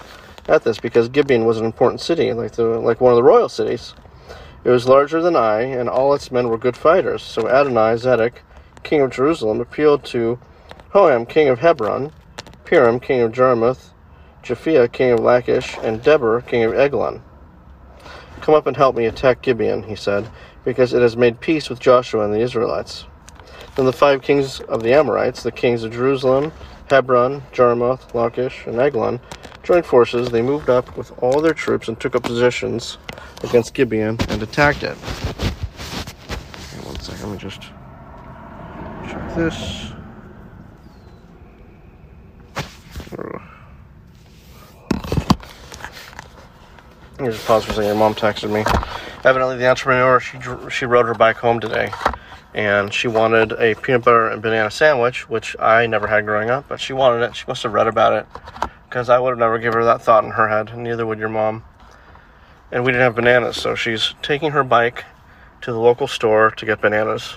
at 0.48 0.64
this 0.64 0.78
because 0.78 1.08
Gibeon 1.08 1.44
was 1.44 1.58
an 1.58 1.66
important 1.66 2.00
city, 2.00 2.32
like 2.32 2.52
the 2.52 2.64
like 2.64 3.00
one 3.00 3.12
of 3.12 3.16
the 3.16 3.22
royal 3.22 3.48
cities. 3.48 3.94
It 4.64 4.70
was 4.70 4.88
larger 4.88 5.22
than 5.22 5.36
Ai, 5.36 5.62
and 5.62 5.88
all 5.88 6.14
its 6.14 6.32
men 6.32 6.48
were 6.48 6.58
good 6.58 6.76
fighters. 6.76 7.22
So 7.22 7.48
Adonai 7.48 7.94
Zedek, 7.94 8.38
king 8.82 9.00
of 9.02 9.10
Jerusalem, 9.10 9.60
appealed 9.60 10.04
to 10.06 10.38
Hoham, 10.92 11.28
king 11.28 11.48
of 11.48 11.60
Hebron, 11.60 12.12
Piram, 12.64 13.00
king 13.00 13.20
of 13.20 13.32
Jarmuth, 13.32 13.92
Japhia, 14.42 14.90
king 14.90 15.12
of 15.12 15.20
Lachish, 15.20 15.76
and 15.82 16.02
Debir, 16.02 16.46
king 16.46 16.64
of 16.64 16.74
Eglon. 16.74 17.22
Come 18.40 18.54
up 18.54 18.66
and 18.66 18.76
help 18.76 18.96
me 18.96 19.06
attack 19.06 19.42
Gibeon, 19.42 19.84
he 19.84 19.94
said, 19.94 20.28
because 20.64 20.92
it 20.92 21.02
has 21.02 21.16
made 21.16 21.40
peace 21.40 21.68
with 21.68 21.80
Joshua 21.80 22.24
and 22.24 22.32
the 22.32 22.40
Israelites. 22.40 23.04
Then 23.76 23.86
the 23.86 23.92
five 23.92 24.22
kings 24.22 24.60
of 24.60 24.82
the 24.82 24.92
Amorites, 24.92 25.42
the 25.42 25.52
kings 25.52 25.84
of 25.84 25.92
Jerusalem, 25.92 26.52
Hebron, 26.90 27.42
Jarmuth, 27.52 28.14
Lachish, 28.14 28.66
and 28.66 28.78
Eglon, 28.78 29.20
joined 29.68 29.84
forces. 29.84 30.30
They 30.30 30.40
moved 30.40 30.70
up 30.70 30.96
with 30.96 31.12
all 31.22 31.42
their 31.42 31.52
troops 31.52 31.88
and 31.88 32.00
took 32.00 32.16
up 32.16 32.22
positions 32.22 32.96
against 33.44 33.74
Gibeon 33.74 34.16
and 34.30 34.42
attacked 34.42 34.82
it. 34.82 34.96
Okay, 34.96 36.86
one 36.86 36.98
second, 37.00 37.28
let 37.28 37.32
me 37.32 37.38
just 37.38 37.60
check 39.06 39.34
this. 39.36 39.92
Let 47.18 47.26
me 47.26 47.32
just 47.32 47.46
pause 47.46 47.64
for 47.64 47.72
a 47.72 47.74
second. 47.74 47.88
Your 47.88 47.94
mom 47.96 48.14
texted 48.14 48.50
me. 48.50 48.64
Evidently, 49.22 49.58
the 49.58 49.68
entrepreneur 49.68 50.18
she 50.18 50.38
she 50.70 50.86
rode 50.86 51.04
her 51.04 51.14
bike 51.14 51.36
home 51.36 51.60
today, 51.60 51.92
and 52.54 52.94
she 52.94 53.06
wanted 53.06 53.52
a 53.52 53.74
peanut 53.74 54.04
butter 54.04 54.28
and 54.28 54.40
banana 54.40 54.70
sandwich, 54.70 55.28
which 55.28 55.54
I 55.60 55.86
never 55.86 56.06
had 56.06 56.24
growing 56.24 56.48
up, 56.48 56.66
but 56.68 56.80
she 56.80 56.94
wanted 56.94 57.22
it. 57.22 57.36
She 57.36 57.44
must 57.46 57.64
have 57.64 57.74
read 57.74 57.88
about 57.88 58.14
it, 58.14 58.26
because 58.88 59.10
I 59.10 59.18
would 59.18 59.30
have 59.30 59.38
never 59.38 59.58
given 59.58 59.80
her 59.80 59.84
that 59.84 60.00
thought 60.00 60.24
in 60.24 60.30
her 60.30 60.48
head. 60.48 60.76
Neither 60.76 61.06
would 61.06 61.18
your 61.18 61.28
mom. 61.28 61.64
And 62.72 62.84
we 62.84 62.92
didn't 62.92 63.04
have 63.04 63.14
bananas, 63.14 63.56
so 63.56 63.74
she's 63.74 64.14
taking 64.22 64.52
her 64.52 64.64
bike 64.64 65.04
to 65.62 65.72
the 65.72 65.78
local 65.78 66.06
store 66.06 66.50
to 66.52 66.66
get 66.66 66.80
bananas. 66.80 67.36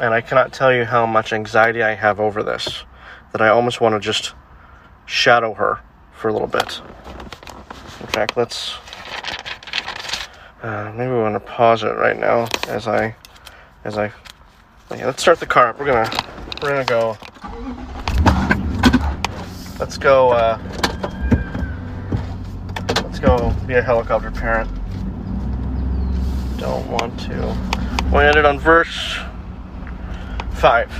And 0.00 0.14
I 0.14 0.20
cannot 0.20 0.52
tell 0.52 0.72
you 0.72 0.84
how 0.84 1.06
much 1.06 1.32
anxiety 1.32 1.82
I 1.82 1.94
have 1.94 2.20
over 2.20 2.42
this, 2.42 2.84
that 3.32 3.42
I 3.42 3.48
almost 3.48 3.80
want 3.80 3.94
to 3.94 4.00
just 4.00 4.32
shadow 5.06 5.54
her 5.54 5.80
for 6.12 6.28
a 6.28 6.32
little 6.32 6.48
bit. 6.48 6.80
In 8.00 8.06
fact, 8.06 8.36
let's 8.36 8.76
uh, 10.62 10.92
maybe 10.96 11.10
we 11.12 11.18
want 11.18 11.34
to 11.34 11.40
pause 11.40 11.82
it 11.82 11.94
right 11.94 12.18
now 12.18 12.48
as 12.68 12.88
I 12.88 13.14
as 13.84 13.96
I 13.96 14.12
yeah, 14.90 15.06
let's 15.06 15.22
start 15.22 15.40
the 15.40 15.46
car 15.46 15.68
up. 15.68 15.78
We're 15.78 15.86
gonna 15.86 16.10
we're 16.62 16.70
gonna 16.70 16.84
go. 16.84 18.07
Let's 19.78 19.96
go. 19.96 20.30
Uh, 20.30 20.58
let's 23.04 23.20
go 23.20 23.54
be 23.64 23.74
a 23.74 23.82
helicopter 23.82 24.32
parent. 24.32 24.68
Don't 26.58 26.88
want 26.88 27.18
to. 27.20 27.56
We 28.12 28.24
ended 28.24 28.44
on 28.44 28.58
verse 28.58 29.16
five, 30.54 30.90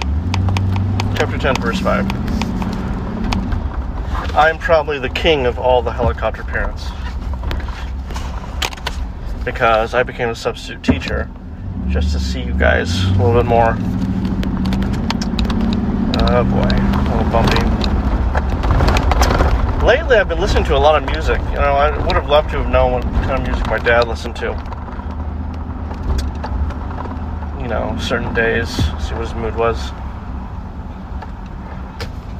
chapter 1.16 1.37
ten, 1.38 1.56
verse 1.56 1.80
five. 1.80 2.06
I'm 4.37 4.58
probably 4.58 5.00
the 5.00 5.08
king 5.08 5.47
of 5.47 5.58
all 5.58 5.82
the 5.82 5.92
helicopter 5.92 6.44
parents 6.44 6.87
because 9.44 9.94
I 9.94 10.04
became 10.04 10.28
a 10.28 10.37
substitute 10.37 10.85
teacher 10.85 11.28
just 11.88 12.12
to 12.12 12.20
see 12.20 12.42
you 12.42 12.54
guys 12.54 13.04
a 13.06 13.11
little 13.14 13.32
bit 13.32 13.47
more. 13.47 13.76
Oh 16.20 16.44
boy, 16.44 16.68
a 16.70 17.16
little 17.16 17.32
bumpy. 17.32 17.88
Lately, 19.88 20.18
I've 20.18 20.28
been 20.28 20.38
listening 20.38 20.64
to 20.64 20.76
a 20.76 20.78
lot 20.78 21.02
of 21.02 21.09
music. 21.09 21.40
You 21.49 21.54
know, 21.54 21.73
I 21.73 21.88
would 22.04 22.14
have 22.14 22.28
loved 22.28 22.50
to 22.50 22.59
have 22.59 22.68
known 22.68 22.92
what 22.92 23.02
kind 23.04 23.30
of 23.30 23.42
music 23.42 23.66
my 23.68 23.78
dad 23.78 24.07
listened 24.07 24.37
to. 24.37 24.49
You 27.59 27.68
know, 27.68 27.97
certain 27.99 28.35
days, 28.35 28.68
see 28.68 29.14
what 29.14 29.23
his 29.23 29.33
mood 29.33 29.57
was. 29.57 29.90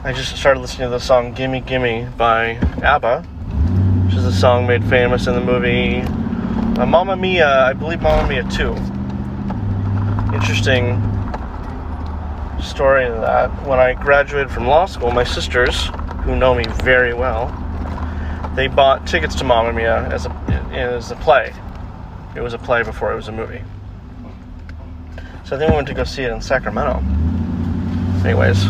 I 0.05 0.13
just 0.15 0.37
started 0.37 0.61
listening 0.61 0.89
to 0.89 0.91
the 0.91 1.01
song 1.01 1.33
Gimme 1.33 1.63
Gimme 1.63 2.09
by 2.19 2.57
ABBA, 2.83 3.23
which 3.23 4.17
is 4.17 4.27
a 4.27 4.33
song 4.33 4.67
made 4.67 4.85
famous 4.85 5.27
in 5.27 5.33
the 5.33 5.41
movie 5.41 6.01
uh, 6.79 6.85
Mamma 6.85 7.17
Mia, 7.17 7.49
I 7.49 7.73
believe 7.73 8.03
Mamma 8.03 8.29
Mia 8.29 8.43
2. 8.43 8.75
Interesting 10.35 11.01
story 12.63 13.07
to 13.07 13.13
that. 13.23 13.49
When 13.67 13.79
I 13.79 13.95
graduated 13.95 14.51
from 14.51 14.67
law 14.67 14.85
school, 14.85 15.13
my 15.13 15.25
sisters, 15.25 15.89
who 16.29 16.37
know 16.37 16.55
me 16.55 16.65
very 16.83 17.15
well, 17.15 17.47
they 18.55 18.69
bought 18.69 19.07
tickets 19.07 19.35
to 19.35 19.45
Mamma 19.45 19.73
Mia 19.73 20.07
as 20.11 20.27
a, 20.27 20.31
as 20.73 21.11
a 21.11 21.17
play. 21.17 21.55
It 22.37 22.43
was 22.43 22.53
a 22.53 22.59
play 22.59 22.83
before 22.83 23.11
it 23.15 23.17
was 23.17 23.29
a 23.29 23.33
movie. 23.33 23.63
So 25.47 25.57
then 25.57 25.71
we 25.71 25.77
went 25.77 25.89
to 25.89 25.95
go 25.95 26.05
see 26.05 26.25
it 26.25 26.31
in 26.31 26.43
Sacramento. 26.43 26.99
Anyways, 28.27 28.63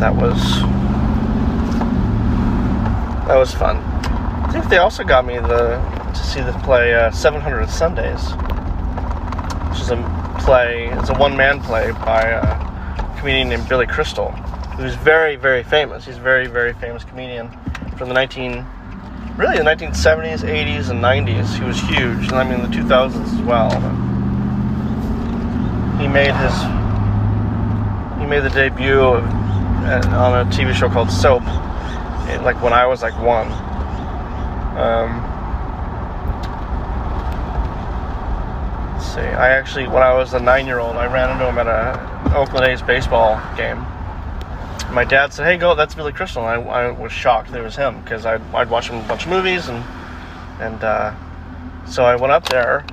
that 0.00 0.14
was 0.16 0.40
that 3.26 3.36
was 3.36 3.52
fun. 3.52 3.76
I 3.76 4.48
think 4.50 4.70
they 4.70 4.78
also 4.78 5.04
got 5.04 5.26
me 5.26 5.34
the 5.34 5.76
to 6.14 6.24
see 6.24 6.40
the 6.40 6.58
play 6.64 6.94
uh, 6.94 7.10
700 7.10 7.68
Sundays, 7.68 8.30
which 9.68 9.82
is 9.82 9.90
a 9.90 10.38
play. 10.40 10.86
It's 10.86 11.10
a 11.10 11.14
one-man 11.18 11.60
play 11.60 11.92
by 11.92 12.22
a 12.22 13.18
comedian 13.18 13.50
named 13.50 13.68
Billy 13.68 13.86
Crystal, 13.86 14.34
who's 14.76 14.94
very, 14.96 15.36
very 15.36 15.62
famous. 15.62 16.04
He's 16.04 16.16
a 16.16 16.20
very, 16.20 16.46
very 16.46 16.72
famous 16.74 17.04
comedian 17.04 17.50
from 17.96 18.08
the 18.08 18.14
19, 18.14 18.64
really 19.36 19.56
the 19.56 19.62
1970s, 19.62 20.40
80s, 20.40 20.90
and 20.90 21.00
90s. 21.02 21.56
He 21.56 21.64
was 21.64 21.80
huge, 21.80 22.28
and 22.28 22.34
I 22.34 22.44
mean 22.44 22.60
the 22.60 22.76
2000s 22.76 23.22
as 23.22 23.42
well. 23.42 23.70
But 23.70 23.94
he 26.00 26.08
made 26.08 26.34
his 26.34 26.54
he 28.20 28.26
made 28.26 28.42
the 28.42 28.50
debut 28.50 29.00
of, 29.00 29.24
on 30.14 30.46
a 30.46 30.50
TV 30.50 30.74
show 30.74 30.88
called 30.88 31.10
Soap, 31.10 31.44
like 32.42 32.60
when 32.62 32.72
I 32.72 32.86
was 32.86 33.02
like 33.02 33.16
one. 33.20 33.52
Um. 34.78 35.30
I 39.16 39.50
actually, 39.50 39.86
when 39.86 40.02
I 40.02 40.12
was 40.12 40.34
a 40.34 40.40
nine-year-old, 40.40 40.96
I 40.96 41.06
ran 41.06 41.30
into 41.30 41.46
him 41.46 41.58
at 41.58 41.68
a 41.68 42.36
Oakland 42.36 42.66
A's 42.66 42.82
baseball 42.82 43.40
game. 43.56 43.84
My 44.94 45.04
dad 45.04 45.32
said, 45.32 45.44
"Hey, 45.44 45.56
go, 45.56 45.74
that's 45.74 45.96
Billy 45.96 46.12
Crystal." 46.12 46.48
And 46.48 46.70
I, 46.70 46.86
I 46.86 46.90
was 46.92 47.10
shocked 47.10 47.50
that 47.50 47.58
it 47.58 47.64
was 47.64 47.74
him 47.74 48.00
because 48.02 48.24
I'd, 48.24 48.40
I'd 48.54 48.70
watched 48.70 48.90
him 48.90 49.04
a 49.04 49.08
bunch 49.08 49.24
of 49.24 49.30
movies, 49.30 49.68
and 49.68 49.84
and 50.60 50.84
uh, 50.84 51.12
so 51.84 52.04
I 52.04 52.14
went 52.14 52.32
up 52.32 52.48
there, 52.48 52.84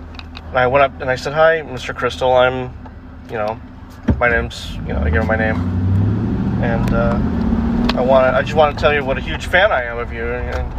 and 0.47 0.57
I 0.57 0.65
went 0.65 0.83
up 0.83 0.99
and 0.99 1.11
I 1.11 1.15
said, 1.15 1.33
"Hi, 1.33 1.61
Mr. 1.61 1.95
Crystal. 1.95 2.33
I'm, 2.33 2.73
you 3.27 3.37
know, 3.37 3.61
my 4.19 4.29
name's, 4.29 4.73
you 4.77 4.93
know, 4.93 4.99
I 4.99 5.11
gave 5.11 5.21
him 5.21 5.27
my 5.27 5.35
name, 5.35 5.57
and 6.63 6.91
uh, 6.91 7.19
I 7.95 8.01
want, 8.01 8.35
I 8.35 8.41
just 8.41 8.55
want 8.55 8.75
to 8.75 8.81
tell 8.81 8.91
you 8.91 9.05
what 9.05 9.19
a 9.19 9.21
huge 9.21 9.45
fan 9.45 9.71
I 9.71 9.83
am 9.83 9.99
of 9.99 10.11
you." 10.11 10.25
And, 10.25 10.73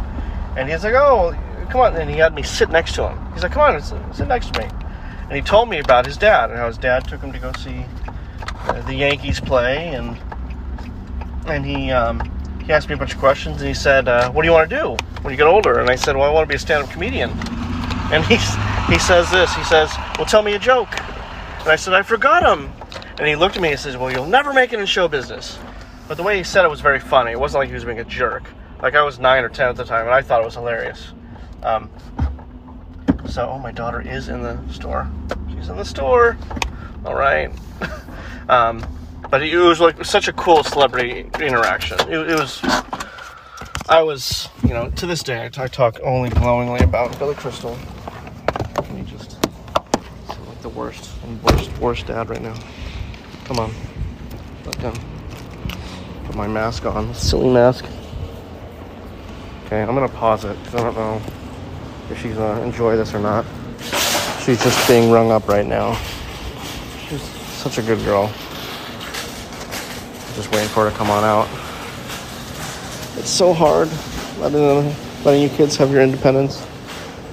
and 0.57 0.69
he's 0.69 0.83
like, 0.83 0.93
"Oh, 0.93 1.33
come 1.69 1.79
on!" 1.79 1.95
And 1.95 2.09
he 2.09 2.17
had 2.17 2.35
me 2.35 2.43
sit 2.43 2.69
next 2.69 2.95
to 2.95 3.07
him. 3.07 3.33
He's 3.33 3.43
like, 3.43 3.53
"Come 3.53 3.61
on, 3.61 3.81
sit, 3.81 3.97
sit 4.13 4.27
next 4.27 4.53
to 4.53 4.59
me." 4.59 4.69
And 5.29 5.31
he 5.37 5.41
told 5.41 5.69
me 5.69 5.79
about 5.79 6.05
his 6.05 6.17
dad 6.17 6.49
and 6.49 6.59
how 6.59 6.67
his 6.67 6.77
dad 6.77 7.07
took 7.07 7.21
him 7.21 7.31
to 7.31 7.39
go 7.39 7.53
see 7.53 7.85
uh, 8.67 8.81
the 8.81 8.93
Yankees 8.93 9.39
play, 9.39 9.87
and 9.95 10.17
and 11.45 11.65
he 11.65 11.91
um, 11.91 12.21
he 12.65 12.71
asked 12.71 12.89
me 12.89 12.95
a 12.95 12.97
bunch 12.97 13.13
of 13.13 13.19
questions, 13.19 13.57
and 13.57 13.67
he 13.67 13.73
said, 13.73 14.07
uh, 14.07 14.31
"What 14.31 14.43
do 14.43 14.47
you 14.47 14.53
want 14.53 14.69
to 14.69 14.75
do 14.75 14.97
when 15.21 15.31
you 15.31 15.37
get 15.37 15.47
older?" 15.47 15.79
And 15.79 15.89
I 15.89 15.95
said, 15.95 16.15
"Well, 16.15 16.29
I 16.29 16.31
want 16.31 16.47
to 16.47 16.49
be 16.49 16.55
a 16.55 16.59
stand-up 16.59 16.89
comedian." 16.91 17.31
And 18.11 18.23
he 18.25 18.35
he 18.91 18.99
says 18.99 19.29
this. 19.31 19.53
He 19.53 19.63
says, 19.63 19.91
"Well, 20.17 20.25
tell 20.25 20.41
me 20.41 20.53
a 20.53 20.59
joke." 20.59 20.91
And 21.59 21.69
I 21.69 21.75
said, 21.75 21.93
"I 21.93 22.01
forgot 22.01 22.43
him." 22.43 22.71
And 23.17 23.27
he 23.27 23.35
looked 23.35 23.55
at 23.55 23.61
me 23.61 23.71
and 23.71 23.79
says, 23.79 23.97
"Well, 23.97 24.11
you'll 24.11 24.25
never 24.25 24.53
make 24.53 24.73
it 24.73 24.79
in 24.79 24.85
show 24.85 25.07
business." 25.07 25.57
But 26.07 26.17
the 26.17 26.23
way 26.23 26.37
he 26.37 26.43
said 26.43 26.65
it 26.65 26.69
was 26.69 26.81
very 26.81 26.99
funny. 26.99 27.31
It 27.31 27.39
wasn't 27.39 27.61
like 27.61 27.69
he 27.69 27.75
was 27.75 27.85
being 27.85 27.99
a 27.99 28.05
jerk. 28.05 28.43
Like 28.81 28.95
I 28.95 29.03
was 29.03 29.19
nine 29.19 29.43
or 29.43 29.49
ten 29.49 29.69
at 29.69 29.75
the 29.75 29.85
time, 29.85 30.05
and 30.05 30.13
I 30.13 30.21
thought 30.21 30.41
it 30.41 30.45
was 30.45 30.55
hilarious. 30.55 31.13
Um, 31.63 31.89
so, 33.29 33.49
oh, 33.49 33.57
my 33.57 33.71
daughter 33.71 34.01
is 34.01 34.27
in 34.27 34.43
the 34.43 34.59
store. 34.71 35.09
She's 35.49 35.69
in 35.69 35.77
the 35.77 35.85
store. 35.85 36.37
All 37.05 37.15
right. 37.15 37.51
um, 38.49 38.85
but 39.33 39.41
it 39.41 39.57
was 39.57 39.79
like 39.79 40.05
such 40.05 40.27
a 40.27 40.33
cool 40.33 40.63
celebrity 40.63 41.21
interaction. 41.39 41.99
It, 42.01 42.29
it, 42.29 42.39
was. 42.39 42.59
I 43.89 43.99
was, 44.03 44.47
you 44.61 44.75
know, 44.75 44.91
to 44.91 45.07
this 45.07 45.23
day, 45.23 45.49
I, 45.57 45.67
talk 45.67 45.99
only 46.03 46.29
glowingly 46.29 46.81
about 46.81 47.17
Billy 47.17 47.33
Crystal. 47.33 47.75
Let 48.75 48.91
me 48.91 49.01
just. 49.01 49.43
I'm 49.75 50.45
like 50.45 50.61
the 50.61 50.69
worst, 50.69 51.09
I'm 51.23 51.41
worst, 51.41 51.77
worst 51.79 52.05
dad 52.05 52.29
right 52.29 52.43
now. 52.43 52.53
Come 53.45 53.57
on, 53.57 53.73
let 54.67 54.75
him 54.75 54.93
put 56.25 56.35
my 56.35 56.47
mask 56.47 56.85
on. 56.85 57.11
Silly 57.15 57.51
mask. 57.51 57.85
Okay, 59.65 59.81
I'm 59.81 59.95
gonna 59.95 60.09
pause 60.09 60.45
it 60.45 60.55
because 60.59 60.75
I 60.75 60.83
don't 60.83 60.95
know 60.95 61.19
if 62.11 62.21
she's 62.21 62.35
gonna 62.35 62.61
enjoy 62.61 62.95
this 62.95 63.15
or 63.15 63.19
not. 63.19 63.47
She's 64.45 64.63
just 64.63 64.87
being 64.87 65.09
rung 65.09 65.31
up 65.31 65.47
right 65.47 65.65
now. 65.65 65.99
She's 67.09 67.23
such 67.23 67.79
a 67.79 67.81
good 67.81 67.97
girl. 68.05 68.31
Just 70.35 70.51
waiting 70.51 70.69
for 70.69 70.85
her 70.85 70.91
to 70.91 70.97
come 70.97 71.09
on 71.09 71.23
out. 71.23 71.47
It's 73.17 73.29
so 73.29 73.53
hard 73.53 73.89
letting 74.39 74.59
them, 74.59 74.95
letting 75.23 75.41
you 75.41 75.49
kids 75.49 75.77
have 75.77 75.91
your 75.91 76.01
independence. 76.01 76.65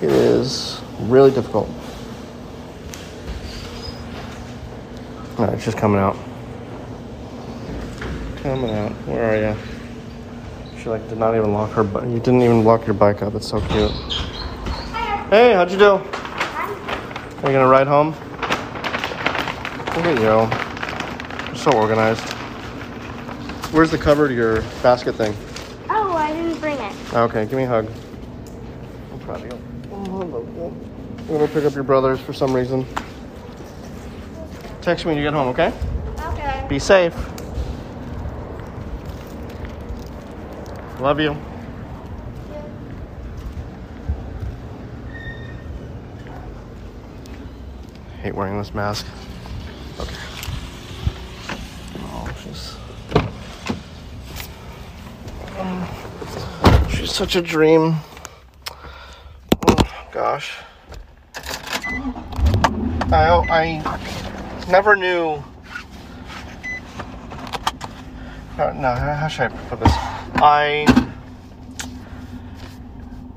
It 0.03 0.11
is 0.11 0.81
really 1.01 1.31
difficult. 1.31 1.69
All 5.39 5.47
right, 5.47 5.61
she's 5.61 5.75
coming 5.75 5.99
out. 5.99 6.17
Coming 8.43 8.71
out. 8.71 8.93
Where 9.07 9.25
are 9.25 9.53
you? 9.53 9.57
She 10.81 10.89
like 10.89 11.07
did 11.09 11.19
not 11.19 11.35
even 11.35 11.53
lock 11.53 11.71
her. 11.73 11.85
But 11.85 12.05
you 12.05 12.19
didn't 12.19 12.43
even 12.43 12.65
lock 12.65 12.87
your 12.87 12.95
bike 12.95 13.23
up. 13.23 13.35
It's 13.35 13.49
so 13.49 13.61
cute. 13.61 13.91
Hey, 15.31 15.53
how'd 15.53 15.71
you 15.71 15.79
do? 15.79 15.93
Are 15.93 17.47
you 17.47 17.53
gonna 17.53 17.67
ride 17.67 17.87
home? 17.87 18.11
Look 19.97 20.07
at 20.07 20.21
you. 21.53 21.57
So 21.57 21.73
organized. 21.73 22.40
Where's 23.73 23.91
the 23.91 23.99
cover 23.99 24.29
to 24.29 24.35
your 24.35 24.63
basket 24.83 25.15
thing? 25.15 25.35
Oh, 25.89 26.13
I 26.13 26.33
didn't 26.33 26.61
bring 26.61 26.79
it. 26.79 27.15
Okay, 27.15 27.45
give 27.45 27.55
me 27.55 27.65
a 27.65 27.69
hug. 27.69 27.89
I'm 29.13 29.19
proud 29.21 29.41
of 29.41 29.47
you. 29.47 29.63
Oh, 29.93 30.21
I 30.21 30.25
love 30.25 30.57
you. 30.57 30.75
I'm 31.21 31.27
gonna 31.27 31.49
pick 31.49 31.65
up 31.65 31.75
your 31.75 31.85
brothers 31.85 32.21
for 32.21 32.33
some 32.33 32.55
reason. 32.55 32.87
Text 34.83 35.05
me 35.05 35.11
when 35.11 35.19
you 35.19 35.25
get 35.25 35.35
home, 35.35 35.49
okay? 35.49 35.73
Okay. 36.19 36.67
Be 36.69 36.79
safe. 36.79 37.15
Love 41.01 41.21
you. 41.21 41.37
Hate 48.23 48.35
wearing 48.35 48.59
this 48.59 48.75
mask. 48.75 49.07
Okay. 49.99 50.15
Oh, 52.01 52.29
she's. 52.43 52.77
Oh, 55.57 56.89
she's 56.91 57.10
such 57.21 57.37
a 57.37 57.43
dream. 57.43 57.97
Oh, 59.69 60.09
gosh. 60.11 60.57
I, 63.13 63.45
I 63.51 64.71
never 64.71 64.97
knew. 64.97 65.45
Uh, 68.57 68.73
no, 68.73 68.95
how 68.95 69.29
should 69.29 69.53
I 69.53 69.59
put 69.69 69.81
this? 69.81 69.93
I. 70.37 70.87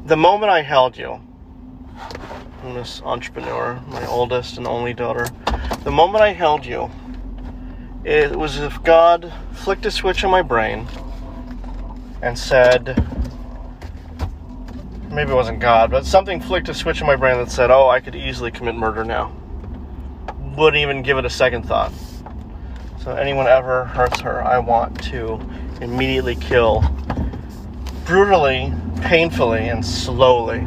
The 0.06 0.16
moment 0.16 0.50
I 0.50 0.62
held 0.62 0.96
you, 0.96 1.20
I'm 2.63 2.75
this 2.75 3.02
entrepreneur, 3.04 3.82
my 3.90 4.06
oldest 4.08 4.58
and 4.58 4.66
only 4.66 4.94
daughter, 4.94 5.28
the 5.84 5.92
moment 5.92 6.24
I 6.24 6.32
held 6.32 6.66
you, 6.66 6.90
it 8.06 8.34
was 8.34 8.56
as 8.56 8.63
if 8.63 8.82
God 8.82 9.34
flicked 9.52 9.86
a 9.86 9.92
switch 9.92 10.24
in 10.24 10.32
my 10.32 10.42
brain 10.42 10.88
and 12.22 12.40
said, 12.40 13.12
maybe 15.13 15.32
it 15.32 15.36
wasn't 15.36 15.60
God, 15.60 15.91
but 15.91 16.05
something 16.05 16.39
flicked 16.39 16.70
a 16.70 16.74
switch 16.74 17.01
in 17.01 17.08
my 17.08 17.15
brain 17.15 17.38
that 17.38 17.51
said, 17.51 17.72
oh, 17.72 17.89
I 17.89 18.00
could 18.00 18.15
easily 18.15 18.51
commit 18.51 18.75
murder 18.75 19.03
now. 19.03 19.32
Wouldn't 20.58 20.82
even 20.82 21.01
give 21.01 21.17
it 21.17 21.25
a 21.25 21.29
second 21.29 21.63
thought. 21.63 21.91
So 23.01 23.12
anyone 23.12 23.48
ever 23.48 23.86
hurts 23.86 24.22
her, 24.22 24.43
I 24.43 24.60
want 24.60 25.01
to 25.05 25.39
immediately 25.82 26.36
kill 26.36 26.82
brutally, 28.05 28.74
painfully, 29.01 29.70
and 29.70 29.86
slowly. 29.86 30.65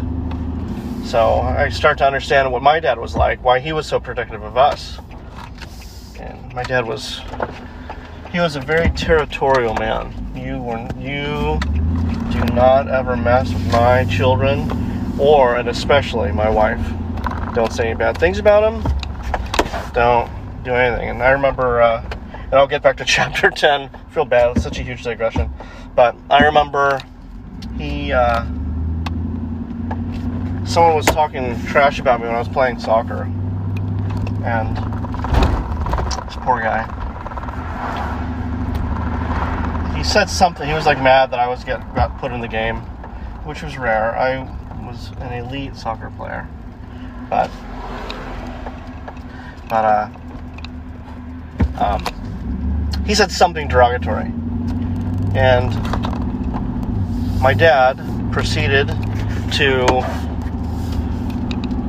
So 1.05 1.41
I 1.41 1.69
start 1.69 1.99
to 1.99 2.07
understand 2.07 2.51
what 2.51 2.63
my 2.63 2.81
dad 2.81 2.99
was 2.99 3.15
like, 3.15 3.43
why 3.45 3.61
he 3.61 3.73
was 3.73 3.87
so 3.87 4.01
protective 4.01 4.43
of 4.43 4.57
us. 4.57 4.99
And 6.19 6.53
my 6.53 6.63
dad 6.63 6.85
was 6.87 7.21
he 8.33 8.41
was 8.41 8.57
a 8.57 8.61
very 8.61 8.91
territorial 8.91 9.75
man. 9.75 10.13
You 10.35 10.61
were 10.61 10.89
you 10.99 11.61
do 12.37 12.55
not 12.55 12.89
ever 12.89 13.17
mess 13.17 13.53
with 13.53 13.73
my 13.73 14.05
children 14.05 14.71
or 15.19 15.57
and 15.57 15.69
especially 15.69 16.33
my 16.33 16.49
wife. 16.49 16.81
Don't 17.55 17.73
say 17.73 17.89
any 17.89 17.97
bad 17.97 18.19
things 18.19 18.39
about 18.39 18.61
them. 18.61 18.93
Don't 19.93 20.31
do 20.63 20.73
anything. 20.73 21.09
And 21.09 21.23
I 21.23 21.31
remember 21.31 21.81
uh, 21.81 22.05
and 22.33 22.55
I'll 22.55 22.67
get 22.67 22.83
back 22.83 22.97
to 22.99 23.05
chapter 23.07 23.51
10. 23.51 23.91
I 23.93 24.11
feel 24.11 24.25
bad, 24.25 24.57
it's 24.57 24.65
such 24.65 24.79
a 24.79 24.83
huge 24.83 25.03
digression. 25.03 25.51
But 25.95 26.17
I 26.31 26.45
remember 26.45 27.01
he 27.79 28.13
uh, 28.13 28.45
someone 30.65 30.95
was 30.95 31.07
talking 31.07 31.61
trash 31.65 31.99
about 31.99 32.21
me 32.21 32.27
when 32.27 32.35
I 32.35 32.39
was 32.39 32.49
playing 32.49 32.79
soccer. 32.79 33.23
And 34.45 34.77
this 36.27 36.37
poor 36.37 36.61
guy. 36.61 36.85
He 39.97 40.05
said 40.05 40.29
something. 40.29 40.69
He 40.69 40.75
was 40.75 40.85
like 40.85 41.01
mad 41.01 41.31
that 41.31 41.39
I 41.39 41.49
was 41.49 41.65
get 41.65 41.81
got 41.95 42.19
put 42.19 42.31
in 42.31 42.43
the 42.43 42.49
game, 42.49 42.77
which 43.45 43.63
was 43.63 43.79
rare. 43.79 44.15
I 44.15 44.41
was 44.87 45.11
an 45.21 45.33
elite 45.33 45.75
soccer 45.75 46.11
player, 46.11 46.47
but 47.31 47.51
but 49.71 49.85
uh, 49.85 50.09
um, 51.79 53.05
he 53.07 53.15
said 53.15 53.33
something 53.33 53.69
derogatory, 53.69 54.33
and 55.35 55.75
my 57.41 57.55
dad 57.55 57.99
proceeded 58.33 58.89
to 59.53 59.87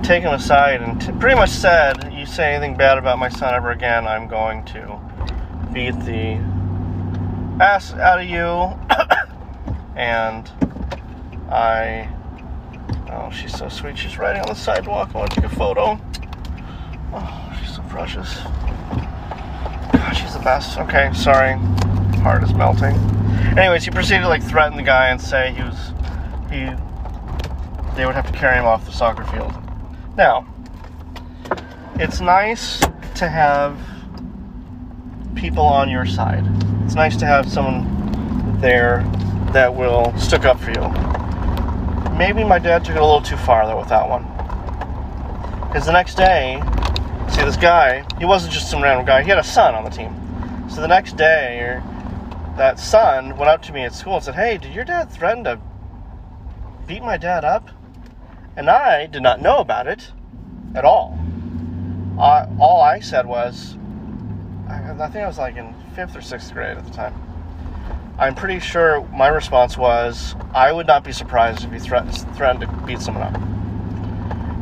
take 0.01 0.23
him 0.23 0.34
aside 0.34 0.82
and 0.82 1.01
t- 1.01 1.12
pretty 1.12 1.36
much 1.36 1.49
said, 1.49 2.13
"You 2.13 2.25
say 2.25 2.53
anything 2.53 2.77
bad 2.77 2.97
about 2.97 3.19
my 3.19 3.27
son 3.27 3.53
ever 3.53 3.71
again, 3.71 4.08
I'm 4.08 4.29
going 4.29 4.63
to 4.65 4.97
beat 5.73 5.99
the 6.05 6.39
ass 7.60 7.93
out 7.93 8.20
of 8.20 8.28
you." 8.28 8.74
and 9.96 10.50
I, 11.50 12.10
oh, 13.12 13.32
she's 13.32 13.58
so 13.58 13.70
sweet. 13.70 13.98
She's 13.98 14.17
riding 14.17 14.41
on 14.41 14.48
the 14.48 14.56
sidewalk. 14.56 15.15
I 15.15 15.17
want 15.20 15.32
to 15.32 15.41
take 15.41 15.52
a 15.52 15.56
photo. 15.56 16.00
Oh, 17.13 17.58
she's 17.60 17.76
so 17.76 17.82
precious. 17.84 18.39
God, 19.93 20.13
she's 20.13 20.34
the 20.34 20.41
best. 20.43 20.78
Okay, 20.78 21.12
sorry. 21.13 21.54
Heart 22.22 22.43
is 22.43 22.54
melting. 22.54 22.96
Anyways, 23.58 23.86
he 23.86 23.91
proceeded 23.91 24.22
to 24.22 24.28
like 24.28 24.43
threaten 24.43 24.78
the 24.78 24.84
guy 24.84 25.10
and 25.10 25.20
say 25.20 25.54
he 25.54 25.63
was 25.63 25.93
he 26.52 26.70
they 27.96 28.06
would 28.06 28.13
have 28.13 28.28
to 28.28 28.38
carry 28.38 28.58
him 28.58 28.65
off 28.65 28.86
the 28.86 28.91
soccer 28.91 29.24
field. 29.26 29.54
Now, 30.15 30.46
it's 31.96 32.22
nice 32.22 32.80
to 33.15 33.28
have 33.28 33.80
people 35.36 35.65
on 35.65 35.89
your 35.89 36.06
side. 36.06 36.46
It's 36.88 36.95
nice 36.95 37.17
to 37.17 37.26
have 37.26 37.52
someone 37.52 38.62
there 38.62 39.04
that 39.52 39.76
will 39.76 40.17
stick 40.17 40.45
up 40.45 40.58
for 40.58 40.71
you. 40.71 42.17
Maybe 42.17 42.45
my 42.45 42.60
dad 42.60 42.86
took 42.86 42.95
it 42.95 43.02
a 43.02 43.06
little 43.06 43.21
too 43.21 43.36
far 43.36 43.67
though 43.67 43.78
with 43.78 43.89
that 43.89 44.08
one. 44.08 44.23
Because 45.67 45.86
the 45.86 45.91
next 45.91 46.15
day, 46.15 46.63
see 47.28 47.43
this 47.43 47.58
guy, 47.58 48.06
he 48.19 48.23
wasn't 48.23 48.54
just 48.54 48.71
some 48.71 48.82
random 48.82 49.06
guy, 49.06 49.21
he 49.21 49.28
had 49.28 49.38
a 49.38 49.43
son 49.43 49.76
on 49.76 49.84
the 49.84 49.89
team. 49.89 50.15
So 50.69 50.80
the 50.80 50.88
next 50.88 51.17
day, 51.17 51.78
that 52.56 52.80
son 52.80 53.36
went 53.36 53.50
up 53.50 53.62
to 53.63 53.73
me 53.73 53.84
at 53.84 53.93
school 53.93 54.15
and 54.15 54.23
said, 54.23 54.36
Hey, 54.36 54.58
did 54.58 54.73
your 54.73 54.86
dad 54.86 55.12
threaten 55.12 55.43
to 55.43 55.60
beat 56.88 57.04
my 57.04 57.17
dad 57.17 57.43
up? 57.43 57.69
And 58.56 58.69
I 58.69 59.08
did 59.08 59.23
not 59.23 59.41
know 59.41 59.58
about 59.58 59.88
it 59.88 60.13
at 60.73 60.86
all. 60.86 61.19
I, 62.17 62.47
all 62.58 62.82
I 62.82 63.02
said 63.02 63.26
was, 63.26 63.78
I, 64.69 65.10
think 65.10 65.23
I 65.23 65.27
was 65.27 65.38
like 65.38 65.56
in 65.56 65.73
fifth 65.95 66.15
or 66.15 66.21
sixth 66.21 66.53
grade 66.53 66.77
at 66.77 66.86
the 66.86 66.91
time. 66.91 67.13
I'm 68.19 68.34
pretty 68.34 68.60
sure 68.60 69.08
my 69.10 69.27
response 69.27 69.77
was, 69.77 70.36
I 70.53 70.71
would 70.71 70.88
not 70.88 71.03
be 71.03 71.12
surprised 71.12 71.63
if 71.63 71.71
he 71.71 71.80
threatened, 71.80 72.13
threatened 72.36 72.62
to 72.62 72.67
beat 72.86 72.99
someone 72.99 73.23
up. 73.23 73.36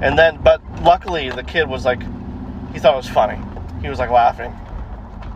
And 0.01 0.19
then, 0.19 0.41
but 0.43 0.61
luckily 0.81 1.29
the 1.29 1.43
kid 1.43 1.67
was 1.67 1.85
like, 1.85 2.01
he 2.73 2.79
thought 2.79 2.93
it 2.93 2.97
was 2.97 3.09
funny. 3.09 3.41
He 3.81 3.89
was 3.89 3.99
like 3.99 4.09
laughing. 4.09 4.53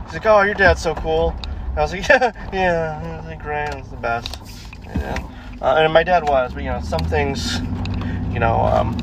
He's 0.05 0.13
like, 0.13 0.25
oh, 0.25 0.41
your 0.41 0.53
dad's 0.53 0.82
so 0.82 0.93
cool. 0.95 1.34
And 1.69 1.77
I 1.77 1.82
was 1.82 1.93
like, 1.93 2.08
yeah, 2.10 2.49
yeah, 2.51 3.29
he's 3.29 3.41
great, 3.41 3.69
it's 3.69 3.88
the 3.88 3.97
best. 3.97 4.38
Yeah. 4.86 5.29
Uh, 5.62 5.75
and 5.77 5.93
my 5.93 6.03
dad 6.03 6.27
was, 6.27 6.53
but 6.53 6.63
you 6.63 6.69
know, 6.69 6.82
some 6.82 6.99
things, 7.01 7.60
you 8.32 8.39
know, 8.39 8.60
um, 8.62 8.97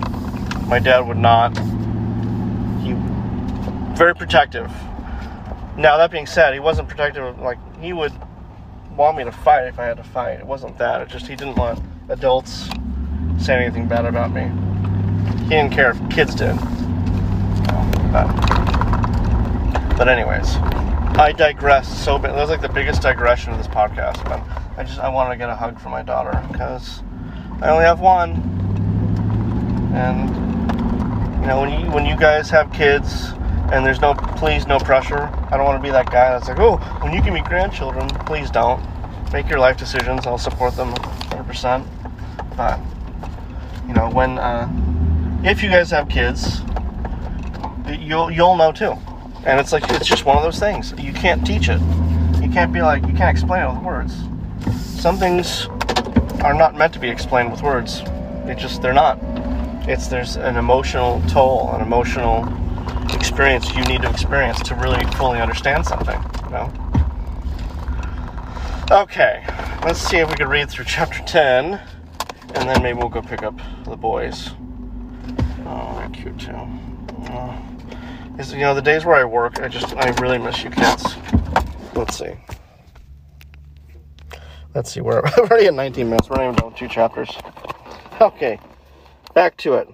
my 0.68 0.78
dad 0.78 1.00
would 1.00 1.16
not. 1.16 1.56
He 2.82 2.94
very 3.96 4.14
protective. 4.14 4.70
Now 5.78 5.98
that 5.98 6.10
being 6.10 6.26
said, 6.26 6.54
he 6.54 6.60
wasn't 6.60 6.88
protective. 6.88 7.38
Like 7.38 7.58
he 7.80 7.92
would 7.92 8.12
want 8.96 9.16
me 9.16 9.24
to 9.24 9.32
fight 9.32 9.66
if 9.66 9.78
I 9.78 9.84
had 9.84 9.98
to 9.98 10.04
fight. 10.04 10.40
It 10.40 10.46
wasn't 10.46 10.78
that. 10.78 11.02
It 11.02 11.08
just 11.08 11.26
he 11.26 11.36
didn't 11.36 11.56
want 11.56 11.80
adults 12.08 12.68
saying 13.38 13.62
anything 13.62 13.86
bad 13.86 14.06
about 14.06 14.32
me. 14.32 14.50
He 15.44 15.50
didn't 15.50 15.72
care 15.72 15.90
if 15.90 16.10
kids 16.10 16.34
did. 16.34 16.56
But, 18.12 18.26
but 19.98 20.08
anyways, 20.08 20.56
I 21.18 21.34
digress 21.36 21.86
so 22.02 22.18
bad. 22.18 22.34
That 22.34 22.40
was 22.40 22.50
like 22.50 22.62
the 22.62 22.68
biggest 22.70 23.02
digression 23.02 23.52
of 23.52 23.58
this 23.58 23.68
podcast. 23.68 24.24
But 24.24 24.40
I 24.78 24.84
just 24.84 24.98
I 24.98 25.08
wanted 25.08 25.30
to 25.30 25.36
get 25.36 25.50
a 25.50 25.54
hug 25.54 25.78
from 25.78 25.92
my 25.92 26.02
daughter 26.02 26.42
because 26.50 27.02
I 27.60 27.68
only 27.68 27.84
have 27.84 28.00
one. 28.00 28.32
And 29.94 30.30
you 31.42 31.46
know 31.46 31.60
when 31.60 31.80
you 31.80 31.90
when 31.90 32.06
you 32.06 32.16
guys 32.16 32.48
have 32.48 32.72
kids 32.72 33.32
and 33.72 33.84
there's 33.84 34.00
no 34.00 34.14
please 34.14 34.66
no 34.66 34.78
pressure. 34.78 35.30
I 35.50 35.56
don't 35.56 35.64
want 35.64 35.78
to 35.78 35.82
be 35.82 35.90
that 35.90 36.06
guy 36.06 36.30
that's 36.30 36.48
like, 36.48 36.58
oh, 36.58 36.76
when 37.02 37.12
you 37.12 37.22
give 37.22 37.32
me 37.32 37.42
grandchildren, 37.42 38.08
please 38.26 38.50
don't 38.50 38.82
make 39.32 39.48
your 39.48 39.58
life 39.58 39.76
decisions. 39.76 40.26
I'll 40.26 40.38
support 40.38 40.76
them 40.76 40.92
100%. 40.94 41.86
But 42.56 42.80
you 43.86 43.94
know 43.94 44.08
when 44.10 44.38
uh, 44.38 44.68
if 45.44 45.62
you 45.62 45.68
guys 45.68 45.90
have 45.90 46.08
kids, 46.08 46.60
you'll 47.86 48.30
you'll 48.30 48.56
know 48.56 48.72
too. 48.72 48.94
And 49.44 49.60
it's 49.60 49.72
like 49.72 49.90
it's 49.90 50.06
just 50.06 50.24
one 50.24 50.36
of 50.36 50.42
those 50.42 50.58
things. 50.58 50.92
You 50.98 51.12
can't 51.12 51.46
teach 51.46 51.68
it. 51.68 51.80
You 52.42 52.50
can't 52.50 52.72
be 52.72 52.82
like 52.82 53.06
you 53.06 53.14
can't 53.14 53.36
explain 53.36 53.62
it 53.62 53.74
with 53.74 53.82
words. 53.82 54.16
Some 55.00 55.18
things 55.18 55.66
are 56.42 56.54
not 56.54 56.74
meant 56.74 56.92
to 56.94 56.98
be 56.98 57.08
explained 57.08 57.50
with 57.50 57.62
words. 57.62 58.02
They 58.44 58.54
just 58.56 58.80
they're 58.80 58.92
not. 58.92 59.18
It's 59.88 60.06
there's 60.06 60.36
an 60.36 60.56
emotional 60.56 61.22
toll, 61.28 61.72
an 61.74 61.80
emotional 61.80 62.44
experience 63.14 63.74
you 63.74 63.84
need 63.84 64.02
to 64.02 64.10
experience 64.10 64.60
to 64.62 64.74
really 64.74 65.04
fully 65.12 65.40
understand 65.40 65.86
something. 65.86 66.20
You 66.44 66.50
know. 66.50 66.72
Okay, 68.90 69.44
let's 69.84 69.98
see 69.98 70.18
if 70.18 70.30
we 70.30 70.36
can 70.36 70.48
read 70.48 70.70
through 70.70 70.84
chapter 70.84 71.20
10, 71.24 71.80
and 72.54 72.68
then 72.68 72.82
maybe 72.82 72.98
we'll 72.98 73.08
go 73.08 73.20
pick 73.20 73.42
up 73.42 73.58
the 73.84 73.96
boys. 73.96 74.50
Oh, 75.66 75.94
they're 75.98 76.08
cute 76.10 76.38
too. 76.38 76.52
Uh, 76.52 77.30
oh. 77.30 77.62
It's, 78.38 78.52
you 78.52 78.60
know, 78.60 78.74
the 78.74 78.82
days 78.82 79.04
where 79.04 79.16
I 79.16 79.24
work, 79.24 79.60
I 79.60 79.66
just, 79.68 79.96
I 79.96 80.10
really 80.20 80.38
miss 80.38 80.62
you 80.62 80.70
kids. 80.70 81.16
Let's 81.94 82.16
see. 82.16 82.34
Let's 84.74 84.92
see, 84.92 85.00
we're 85.00 85.22
already 85.38 85.66
at 85.66 85.74
19 85.74 86.08
minutes. 86.08 86.30
We're 86.30 86.36
not 86.36 86.42
even 86.44 86.54
done 86.54 86.66
with 86.66 86.76
two 86.76 86.88
chapters. 86.88 87.30
Okay, 88.20 88.60
back 89.34 89.56
to 89.58 89.74
it. 89.74 89.88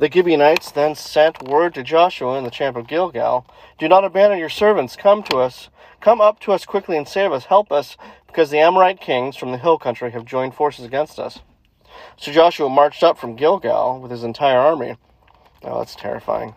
The 0.00 0.10
Gibeonites 0.10 0.70
then 0.70 0.94
sent 0.94 1.42
word 1.42 1.74
to 1.74 1.82
Joshua 1.82 2.38
in 2.38 2.44
the 2.44 2.50
camp 2.50 2.74
of 2.74 2.86
Gilgal 2.86 3.44
Do 3.78 3.86
not 3.86 4.02
abandon 4.02 4.38
your 4.38 4.48
servants. 4.48 4.96
Come 4.96 5.22
to 5.24 5.36
us. 5.36 5.68
Come 6.00 6.22
up 6.22 6.40
to 6.40 6.52
us 6.52 6.64
quickly 6.64 6.96
and 6.96 7.06
save 7.06 7.32
us. 7.32 7.44
Help 7.44 7.70
us, 7.70 7.98
because 8.26 8.48
the 8.48 8.60
Amorite 8.60 8.98
kings 8.98 9.36
from 9.36 9.52
the 9.52 9.58
hill 9.58 9.76
country 9.76 10.10
have 10.12 10.24
joined 10.24 10.54
forces 10.54 10.86
against 10.86 11.18
us. 11.18 11.40
So 12.16 12.32
Joshua 12.32 12.70
marched 12.70 13.02
up 13.02 13.18
from 13.18 13.36
Gilgal 13.36 14.00
with 14.00 14.10
his 14.10 14.24
entire 14.24 14.58
army. 14.58 14.96
Oh, 15.64 15.80
that's 15.80 15.94
terrifying. 15.94 16.54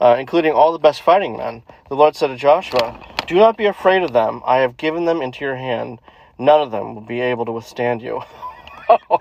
Uh, 0.00 0.14
including 0.20 0.52
all 0.52 0.70
the 0.70 0.78
best 0.78 1.02
fighting 1.02 1.36
men. 1.36 1.64
The 1.88 1.96
Lord 1.96 2.14
said 2.14 2.28
to 2.28 2.36
Joshua, 2.36 3.04
Do 3.26 3.34
not 3.34 3.56
be 3.56 3.66
afraid 3.66 4.04
of 4.04 4.12
them. 4.12 4.42
I 4.46 4.58
have 4.58 4.76
given 4.76 5.06
them 5.06 5.22
into 5.22 5.44
your 5.44 5.56
hand. 5.56 5.98
None 6.38 6.60
of 6.60 6.70
them 6.70 6.94
will 6.94 7.02
be 7.02 7.20
able 7.20 7.46
to 7.46 7.52
withstand 7.52 8.00
you. 8.00 8.22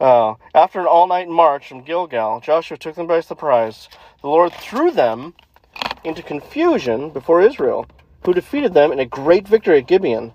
uh, 0.00 0.34
after 0.54 0.80
an 0.80 0.86
all 0.86 1.06
night 1.06 1.28
march 1.28 1.68
from 1.68 1.82
Gilgal, 1.82 2.40
Joshua 2.40 2.76
took 2.76 2.94
them 2.94 3.06
by 3.06 3.20
surprise. 3.20 3.88
The 4.22 4.28
Lord 4.28 4.52
threw 4.52 4.90
them 4.90 5.34
into 6.04 6.22
confusion 6.22 7.10
before 7.10 7.42
Israel, 7.42 7.86
who 8.24 8.32
defeated 8.32 8.74
them 8.74 8.92
in 8.92 8.98
a 8.98 9.04
great 9.04 9.46
victory 9.46 9.78
at 9.78 9.86
Gibeon. 9.86 10.32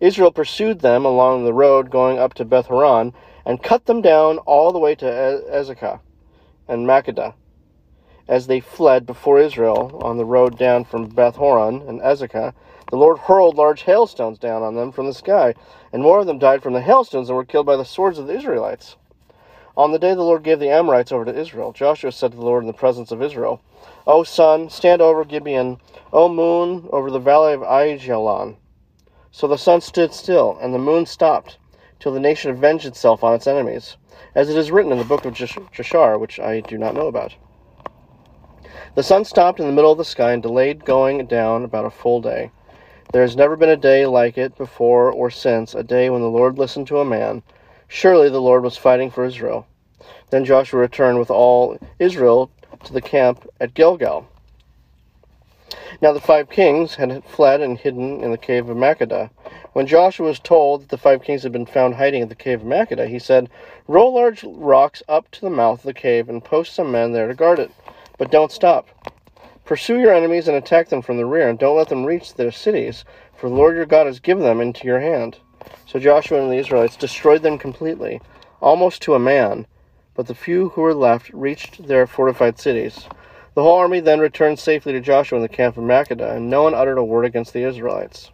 Israel 0.00 0.32
pursued 0.32 0.80
them 0.80 1.04
along 1.04 1.44
the 1.44 1.52
road 1.52 1.90
going 1.90 2.18
up 2.18 2.34
to 2.34 2.44
Beth 2.44 2.66
Horon 2.66 3.12
and 3.46 3.62
cut 3.62 3.86
them 3.86 4.02
down 4.02 4.38
all 4.38 4.72
the 4.72 4.78
way 4.78 4.94
to 4.96 5.04
Azekah 5.04 6.00
and 6.66 6.86
Makkedah. 6.86 7.34
As 8.26 8.46
they 8.46 8.60
fled 8.60 9.06
before 9.06 9.38
Israel 9.38 10.00
on 10.02 10.16
the 10.16 10.24
road 10.24 10.58
down 10.58 10.84
from 10.84 11.06
Beth 11.06 11.36
Horon 11.36 11.82
and 11.82 12.00
Azekah, 12.00 12.54
the 12.90 12.96
Lord 12.96 13.18
hurled 13.18 13.56
large 13.56 13.82
hailstones 13.82 14.38
down 14.38 14.62
on 14.62 14.74
them 14.74 14.92
from 14.92 15.06
the 15.06 15.14
sky, 15.14 15.54
and 15.92 16.02
more 16.02 16.20
of 16.20 16.26
them 16.26 16.38
died 16.38 16.62
from 16.62 16.72
the 16.72 16.80
hailstones 16.80 17.28
and 17.28 17.36
were 17.36 17.44
killed 17.44 17.66
by 17.66 17.76
the 17.76 17.84
swords 17.84 18.18
of 18.18 18.26
the 18.26 18.34
Israelites. 18.34 18.96
On 19.76 19.90
the 19.90 19.98
day 19.98 20.14
the 20.14 20.22
Lord 20.22 20.44
gave 20.44 20.60
the 20.60 20.70
Amorites 20.70 21.10
over 21.10 21.24
to 21.24 21.36
Israel, 21.36 21.72
Joshua 21.72 22.12
said 22.12 22.30
to 22.30 22.36
the 22.36 22.44
Lord 22.44 22.62
in 22.62 22.68
the 22.68 22.72
presence 22.72 23.10
of 23.10 23.20
Israel, 23.20 23.60
O 24.06 24.22
sun, 24.22 24.70
stand 24.70 25.02
over 25.02 25.24
Gibeon, 25.24 25.78
O 26.12 26.28
moon, 26.28 26.88
over 26.92 27.10
the 27.10 27.18
valley 27.18 27.54
of 27.54 27.62
Aijalon. 27.62 28.56
So 29.32 29.48
the 29.48 29.58
sun 29.58 29.80
stood 29.80 30.14
still, 30.14 30.56
and 30.60 30.72
the 30.72 30.78
moon 30.78 31.06
stopped, 31.06 31.58
till 31.98 32.12
the 32.12 32.20
nation 32.20 32.52
avenged 32.52 32.86
itself 32.86 33.24
on 33.24 33.34
its 33.34 33.48
enemies, 33.48 33.96
as 34.36 34.48
it 34.48 34.56
is 34.56 34.70
written 34.70 34.92
in 34.92 34.98
the 34.98 35.04
book 35.04 35.24
of 35.24 35.34
Jashar, 35.34 36.20
which 36.20 36.38
I 36.38 36.60
do 36.60 36.78
not 36.78 36.94
know 36.94 37.08
about. 37.08 37.34
The 38.94 39.02
sun 39.02 39.24
stopped 39.24 39.58
in 39.58 39.66
the 39.66 39.72
middle 39.72 39.90
of 39.90 39.98
the 39.98 40.04
sky 40.04 40.30
and 40.30 40.42
delayed 40.42 40.84
going 40.84 41.26
down 41.26 41.64
about 41.64 41.84
a 41.84 41.90
full 41.90 42.20
day. 42.20 42.52
There 43.12 43.22
has 43.22 43.34
never 43.34 43.56
been 43.56 43.70
a 43.70 43.76
day 43.76 44.06
like 44.06 44.38
it 44.38 44.56
before 44.56 45.10
or 45.10 45.30
since, 45.30 45.74
a 45.74 45.82
day 45.82 46.10
when 46.10 46.22
the 46.22 46.28
Lord 46.28 46.58
listened 46.58 46.86
to 46.88 47.00
a 47.00 47.04
man. 47.04 47.42
Surely 47.88 48.28
the 48.28 48.40
Lord 48.40 48.62
was 48.62 48.76
fighting 48.76 49.10
for 49.10 49.24
Israel. 49.24 49.66
Then 50.30 50.44
Joshua 50.44 50.80
returned 50.80 51.18
with 51.18 51.30
all 51.30 51.78
Israel 51.98 52.50
to 52.84 52.92
the 52.92 53.00
camp 53.00 53.48
at 53.60 53.74
Gilgal. 53.74 54.26
Now 56.02 56.12
the 56.12 56.20
five 56.20 56.50
kings 56.50 56.96
had 56.96 57.24
fled 57.24 57.60
and 57.60 57.78
hidden 57.78 58.22
in 58.22 58.30
the 58.30 58.38
cave 58.38 58.68
of 58.68 58.76
Makkedah. 58.76 59.30
When 59.74 59.86
Joshua 59.86 60.26
was 60.26 60.38
told 60.38 60.82
that 60.82 60.88
the 60.88 60.98
five 60.98 61.22
kings 61.22 61.42
had 61.42 61.52
been 61.52 61.66
found 61.66 61.94
hiding 61.94 62.22
in 62.22 62.28
the 62.28 62.34
cave 62.34 62.60
of 62.60 62.66
Makkedah, 62.66 63.08
he 63.08 63.18
said, 63.18 63.48
Roll 63.86 64.14
large 64.14 64.44
rocks 64.44 65.02
up 65.08 65.30
to 65.32 65.40
the 65.40 65.50
mouth 65.50 65.80
of 65.80 65.84
the 65.84 65.94
cave 65.94 66.28
and 66.28 66.44
post 66.44 66.74
some 66.74 66.90
men 66.90 67.12
there 67.12 67.28
to 67.28 67.34
guard 67.34 67.58
it. 67.58 67.70
But 68.18 68.30
don't 68.30 68.52
stop. 68.52 68.88
Pursue 69.64 69.98
your 69.98 70.12
enemies 70.12 70.46
and 70.46 70.56
attack 70.56 70.88
them 70.88 71.00
from 71.00 71.16
the 71.16 71.26
rear, 71.26 71.48
and 71.48 71.58
don't 71.58 71.76
let 71.76 71.88
them 71.88 72.04
reach 72.04 72.34
their 72.34 72.52
cities, 72.52 73.04
for 73.34 73.48
the 73.48 73.54
Lord 73.54 73.76
your 73.76 73.86
God 73.86 74.06
has 74.06 74.20
given 74.20 74.42
them 74.42 74.60
into 74.60 74.86
your 74.86 75.00
hand. 75.00 75.38
So 75.86 75.98
Joshua 75.98 76.42
and 76.42 76.50
the 76.50 76.56
Israelites 76.56 76.96
destroyed 76.96 77.42
them 77.42 77.58
completely, 77.58 78.20
almost 78.60 79.02
to 79.02 79.14
a 79.14 79.18
man, 79.18 79.66
but 80.14 80.26
the 80.26 80.34
few 80.34 80.70
who 80.70 80.80
were 80.80 80.94
left 80.94 81.30
reached 81.30 81.86
their 81.86 82.06
fortified 82.06 82.58
cities. 82.58 83.06
The 83.54 83.62
whole 83.62 83.78
army 83.78 84.00
then 84.00 84.18
returned 84.18 84.58
safely 84.58 84.92
to 84.92 85.00
Joshua 85.00 85.36
in 85.36 85.42
the 85.42 85.48
camp 85.48 85.76
of 85.76 85.84
Makkedah, 85.84 86.36
and 86.36 86.50
no 86.50 86.64
one 86.64 86.74
uttered 86.74 86.98
a 86.98 87.04
word 87.04 87.24
against 87.24 87.52
the 87.52 87.62
Israelites. 87.62 88.30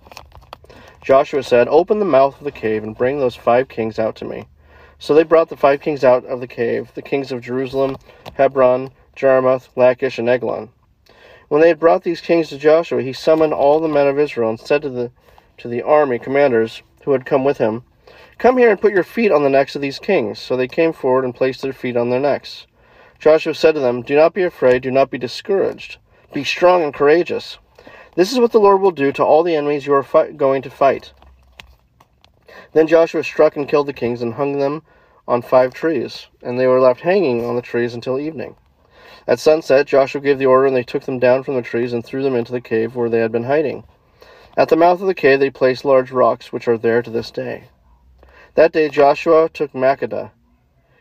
Joshua 1.03 1.43
said, 1.43 1.69
Open 1.69 1.99
the 1.99 2.05
mouth 2.05 2.39
of 2.39 2.45
the 2.45 2.53
cave 2.53 2.83
and 2.83 2.97
bring 2.97 3.19
those 3.19 3.37
five 3.37 3.69
kings 3.69 3.99
out 3.99 4.17
to 4.17 4.25
me. 4.25 4.47
So 4.99 5.15
they 5.15 5.23
brought 5.23 5.49
the 5.49 5.57
five 5.57 5.81
kings 5.81 6.05
out 6.05 6.25
of 6.27 6.41
the 6.41 6.47
cave, 6.47 6.93
the 6.95 7.03
kings 7.03 7.33
of 7.33 7.41
Jerusalem, 7.41 7.97
Hebron, 8.35 8.91
Jarmuth, 9.17 9.71
Lachish, 9.77 10.19
and 10.19 10.29
Eglon. 10.29 10.71
When 11.49 11.61
they 11.61 11.69
had 11.69 11.81
brought 11.81 12.05
these 12.05 12.21
kings 12.21 12.49
to 12.51 12.59
Joshua, 12.59 13.03
he 13.03 13.13
summoned 13.13 13.53
all 13.53 13.81
the 13.81 13.89
men 13.89 14.07
of 14.07 14.19
Israel 14.19 14.51
and 14.51 14.61
said 14.61 14.83
to 14.83 14.89
the 14.89 15.11
to 15.59 15.69
the 15.69 15.83
army 15.83 16.19
commanders 16.19 16.83
who 17.11 17.15
had 17.15 17.27
come 17.27 17.43
with 17.43 17.59
him, 17.59 17.83
Come 18.39 18.57
here 18.57 18.71
and 18.71 18.81
put 18.81 18.93
your 18.93 19.03
feet 19.03 19.33
on 19.33 19.43
the 19.43 19.51
necks 19.51 19.75
of 19.75 19.83
these 19.83 19.99
kings. 19.99 20.39
So 20.39 20.57
they 20.57 20.69
came 20.69 20.93
forward 20.93 21.25
and 21.25 21.35
placed 21.35 21.61
their 21.61 21.73
feet 21.73 21.97
on 21.97 22.09
their 22.09 22.21
necks. 22.21 22.67
Joshua 23.19 23.53
said 23.53 23.75
to 23.75 23.81
them, 23.81 24.03
Do 24.03 24.15
not 24.15 24.33
be 24.33 24.45
afraid, 24.45 24.83
do 24.83 24.91
not 24.91 25.11
be 25.11 25.19
discouraged. 25.19 25.99
Be 26.33 26.45
strong 26.45 26.83
and 26.83 26.95
courageous. 26.95 27.59
This 28.15 28.33
is 28.33 28.39
what 28.39 28.53
the 28.53 28.61
Lord 28.61 28.81
will 28.81 28.93
do 28.93 29.11
to 29.13 29.25
all 29.25 29.43
the 29.43 29.57
enemies 29.57 29.87
you 29.87 29.93
are 29.93 30.05
fi- 30.05 30.31
going 30.31 30.63
to 30.63 30.71
fight. 30.71 31.13
Then 32.73 32.87
Joshua 32.87 33.25
struck 33.25 33.57
and 33.57 33.69
killed 33.69 33.89
the 33.89 33.93
kings 33.93 34.23
and 34.23 34.35
hung 34.35 34.59
them 34.59 34.85
on 35.27 35.43
five 35.43 35.75
trees, 35.75 36.29
and 36.43 36.59
they 36.59 36.69
were 36.69 36.81
left 36.81 37.01
hanging 37.01 37.45
on 37.45 37.57
the 37.57 37.63
trees 37.63 37.95
until 37.95 38.21
evening. 38.21 38.55
At 39.27 39.39
sunset, 39.41 39.87
Joshua 39.87 40.21
gave 40.21 40.39
the 40.39 40.47
order, 40.47 40.67
and 40.67 40.77
they 40.77 40.83
took 40.83 41.03
them 41.03 41.19
down 41.19 41.43
from 41.43 41.57
the 41.57 41.63
trees 41.63 41.93
and 41.93 42.05
threw 42.05 42.23
them 42.23 42.37
into 42.37 42.53
the 42.53 42.61
cave 42.61 42.95
where 42.97 43.11
they 43.11 43.19
had 43.19 43.33
been 43.33 43.45
hiding. 43.45 43.85
At 44.57 44.69
the 44.69 44.77
mouth 44.77 45.01
of 45.01 45.07
the 45.07 45.15
cave, 45.15 45.41
they 45.41 45.51
placed 45.51 45.85
large 45.85 46.11
rocks, 46.11 46.53
which 46.53 46.69
are 46.69 46.79
there 46.79 47.03
to 47.03 47.11
this 47.11 47.31
day. 47.31 47.65
That 48.55 48.73
day, 48.73 48.89
Joshua 48.89 49.49
took 49.49 49.73
Makkedah. 49.73 50.31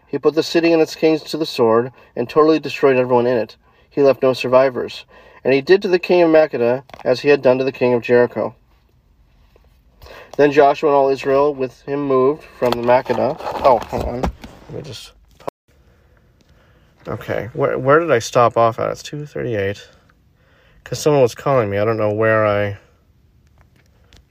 He 0.08 0.18
put 0.18 0.36
the 0.36 0.44
city 0.44 0.72
and 0.72 0.82
its 0.82 0.96
kings 0.96 1.24
to 1.24 1.38
the 1.38 1.46
sword, 1.46 1.92
and 2.16 2.30
totally 2.30 2.60
destroyed 2.60 2.98
everyone 2.98 3.28
in 3.28 3.38
it. 3.38 3.58
He 3.90 4.02
left 4.02 4.24
no 4.24 4.34
survivors. 4.34 5.06
And 5.44 5.54
he 5.54 5.62
did 5.62 5.82
to 5.82 5.88
the 5.88 6.00
king 6.00 6.22
of 6.22 6.30
Makkedah 6.30 6.84
as 7.04 7.22
he 7.22 7.30
had 7.30 7.42
done 7.42 7.58
to 7.58 7.64
the 7.64 7.72
king 7.72 7.94
of 7.94 8.02
Jericho. 8.02 8.56
Then 10.38 10.52
Joshua 10.52 10.90
and 10.90 10.96
all 10.96 11.10
Israel 11.10 11.54
with 11.54 11.82
him 11.82 12.08
moved 12.08 12.44
from 12.44 12.72
the. 12.72 13.38
Oh, 13.64 13.80
hold 13.90 14.06
on. 14.06 14.22
Let 14.22 14.72
me 14.72 14.82
just 14.82 15.14
Okay, 17.10 17.50
where 17.54 17.80
where 17.80 18.00
did 18.00 18.12
I 18.12 18.20
stop 18.20 18.56
off 18.56 18.78
at? 18.78 18.92
It's 18.92 19.02
two 19.02 19.26
thirty 19.26 19.56
eight. 19.56 19.90
Cause 20.84 21.00
someone 21.00 21.24
was 21.24 21.34
calling 21.34 21.70
me. 21.70 21.80
I 21.80 21.86
don't 21.86 21.98
know 21.98 22.14
where 22.14 22.46
I. 22.46 22.78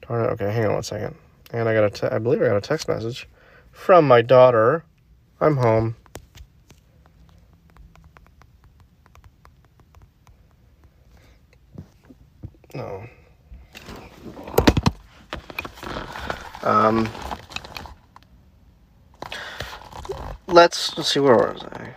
Darn 0.09 0.25
it. 0.25 0.29
Okay, 0.29 0.51
hang 0.51 0.65
on 0.65 0.73
one 0.73 0.83
second. 0.83 1.15
And 1.53 1.69
I 1.69 1.73
got 1.73 1.83
a. 1.83 1.89
Te- 1.89 2.07
I 2.07 2.17
believe 2.17 2.41
I 2.41 2.47
got 2.47 2.57
a 2.57 2.61
text 2.61 2.87
message 2.87 3.27
from 3.71 4.07
my 4.07 4.21
daughter. 4.21 4.83
I'm 5.39 5.57
home. 5.57 5.95
No. 12.73 13.03
Um. 16.63 17.07
Let's 20.47 20.97
let's 20.97 21.13
see 21.13 21.19
where 21.19 21.35
was 21.35 21.63
I. 21.63 21.93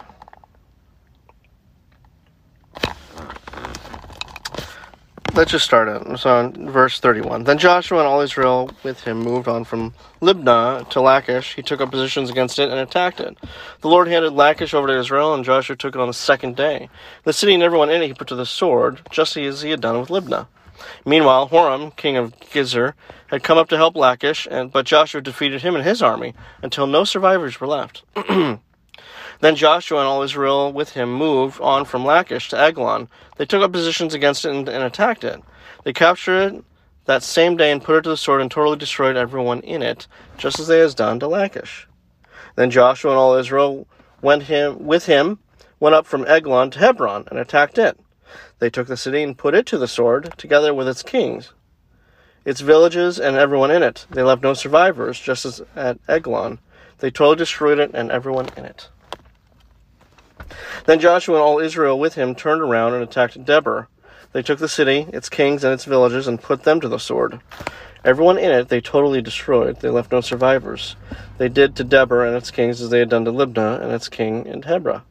let's 5.35 5.51
just 5.51 5.65
start 5.65 5.89
it. 5.89 6.19
So, 6.19 6.41
in 6.41 6.71
verse 6.71 7.01
31. 7.01 7.45
Then 7.45 7.59
Joshua 7.59 7.99
and 7.99 8.07
all 8.07 8.21
Israel 8.21 8.71
with 8.83 9.01
him 9.01 9.19
moved 9.19 9.49
on 9.49 9.65
from 9.65 9.95
Libnah 10.21 10.89
to 10.91 11.01
Lachish. 11.01 11.55
He 11.55 11.63
took 11.63 11.81
up 11.81 11.91
positions 11.91 12.31
against 12.31 12.59
it 12.59 12.71
and 12.71 12.79
attacked 12.79 13.21
it. 13.21 13.37
The 13.81 13.89
Lord 13.89 14.09
handed 14.09 14.33
Lachish 14.33 14.75
over 14.75 14.87
to 14.89 14.99
Israel, 14.99 15.35
and 15.35 15.45
Joshua 15.45 15.77
took 15.77 15.95
it 15.95 16.01
on 16.01 16.09
the 16.09 16.15
second 16.15 16.57
day. 16.57 16.89
The 17.25 17.33
city 17.33 17.55
and 17.55 17.63
everyone 17.63 17.91
in 17.91 18.03
it 18.03 18.09
he 18.09 18.15
put 18.15 18.29
to 18.29 18.35
the 18.35 18.47
sword, 18.47 19.01
just 19.11 19.37
as 19.37 19.63
he 19.63 19.71
had 19.71 19.81
done 19.81 20.01
with 20.01 20.09
Libnah. 20.09 20.47
Meanwhile, 21.07 21.49
Horam, 21.49 21.95
king 21.97 22.17
of 22.17 22.39
Gezer, 22.41 22.95
had 23.29 23.43
come 23.43 23.59
up 23.59 23.69
to 23.69 23.77
help 23.77 23.97
Lachish, 23.97 24.49
and, 24.51 24.71
but 24.71 24.87
Joshua 24.87 25.21
defeated 25.21 25.63
him 25.63 25.75
and 25.75 25.85
his 25.85 26.03
army 26.03 26.35
until 26.63 26.87
no 26.87 27.05
survivors 27.05 27.61
were 27.61 27.67
left. 27.67 28.03
Then 29.43 29.57
Joshua 29.57 30.01
and 30.01 30.09
all 30.09 30.23
Israel 30.23 30.73
with 30.73 30.91
him 30.93 31.15
moved 31.15 31.61
on 31.61 31.85
from 31.87 32.07
Lachish 32.07 32.51
to 32.51 32.59
Eglon. 32.61 33.11
They 33.39 33.47
took 33.47 33.63
up 33.63 33.73
positions 33.73 34.15
against 34.15 34.47
it 34.47 34.53
and, 34.53 34.69
and 34.69 34.85
attacked 34.85 35.25
it. 35.25 35.43
They 35.85 35.95
captured 35.95 36.55
it 36.55 36.65
that 37.07 37.25
same 37.25 37.57
day 37.59 37.73
and 37.73 37.85
put 37.85 37.97
it 37.97 38.03
to 38.05 38.11
the 38.11 38.19
sword 38.19 38.43
and 38.43 38.51
totally 38.51 38.79
destroyed 38.79 39.17
everyone 39.17 39.61
in 39.63 39.83
it, 39.83 40.09
just 40.39 40.61
as 40.61 40.69
they 40.69 40.81
had 40.81 40.97
done 40.97 41.21
to 41.21 41.29
Lachish. 41.29 41.89
Then 42.57 42.71
Joshua 42.71 43.13
and 43.13 43.19
all 43.21 43.35
Israel 43.37 43.89
went 44.23 44.45
him 44.45 44.87
with 44.87 45.07
him 45.07 45.41
went 45.81 45.97
up 45.97 46.07
from 46.07 46.27
Eglon 46.27 46.71
to 46.73 46.81
Hebron 46.81 47.27
and 47.31 47.39
attacked 47.41 47.79
it. 47.79 47.99
They 48.61 48.71
took 48.71 48.89
the 48.89 48.97
city 48.99 49.23
and 49.23 49.39
put 49.39 49.55
it 49.55 49.67
to 49.67 49.79
the 49.79 49.89
sword, 49.89 50.35
together 50.39 50.75
with 50.75 50.89
its 50.89 51.03
kings. 51.05 51.53
its 52.45 52.61
villages, 52.63 53.21
and 53.21 53.37
everyone 53.37 53.73
in 53.73 53.83
it. 53.85 54.07
They 54.11 54.23
left 54.23 54.43
no 54.45 54.55
survivors, 54.55 55.21
just 55.21 55.47
as 55.47 55.63
at 55.77 55.99
Eglon. 56.09 56.61
They 57.01 57.11
totally 57.11 57.37
destroyed 57.37 57.81
it 57.81 57.93
and 57.95 58.13
everyone 58.13 58.51
in 58.57 58.67
it. 58.67 58.91
Then 60.87 61.01
Joshua 61.01 61.37
and 61.37 61.43
all 61.43 61.59
Israel 61.59 61.99
with 61.99 62.15
him 62.15 62.35
turned 62.35 62.63
around 62.63 62.95
and 62.95 63.03
attacked 63.03 63.45
Debir. 63.45 63.87
They 64.33 64.43
took 64.43 64.59
the 64.59 64.69
city, 64.69 65.07
its 65.13 65.29
kings, 65.29 65.63
and 65.63 65.73
its 65.73 65.85
villages, 65.85 66.27
and 66.27 66.41
put 66.41 66.63
them 66.63 66.81
to 66.81 66.89
the 66.89 66.99
sword. 66.99 67.41
Everyone 68.05 68.39
in 68.39 68.51
it 68.51 68.69
they 68.69 68.81
totally 68.81 69.23
destroyed. 69.23 69.81
They 69.81 69.91
left 69.91 70.11
no 70.11 70.21
survivors. 70.21 70.97
They 71.39 71.49
did 71.49 71.77
to 71.77 71.85
Debir 71.85 72.27
and 72.27 72.37
its 72.37 72.51
kings 72.51 72.81
as 72.81 72.91
they 72.91 72.99
had 72.99 73.09
done 73.09 73.25
to 73.27 73.33
Libnah 73.33 73.81
and 73.81 73.93
its 73.93 74.09
king 74.09 74.47
in 74.47 74.63
Hebron. 74.63 75.03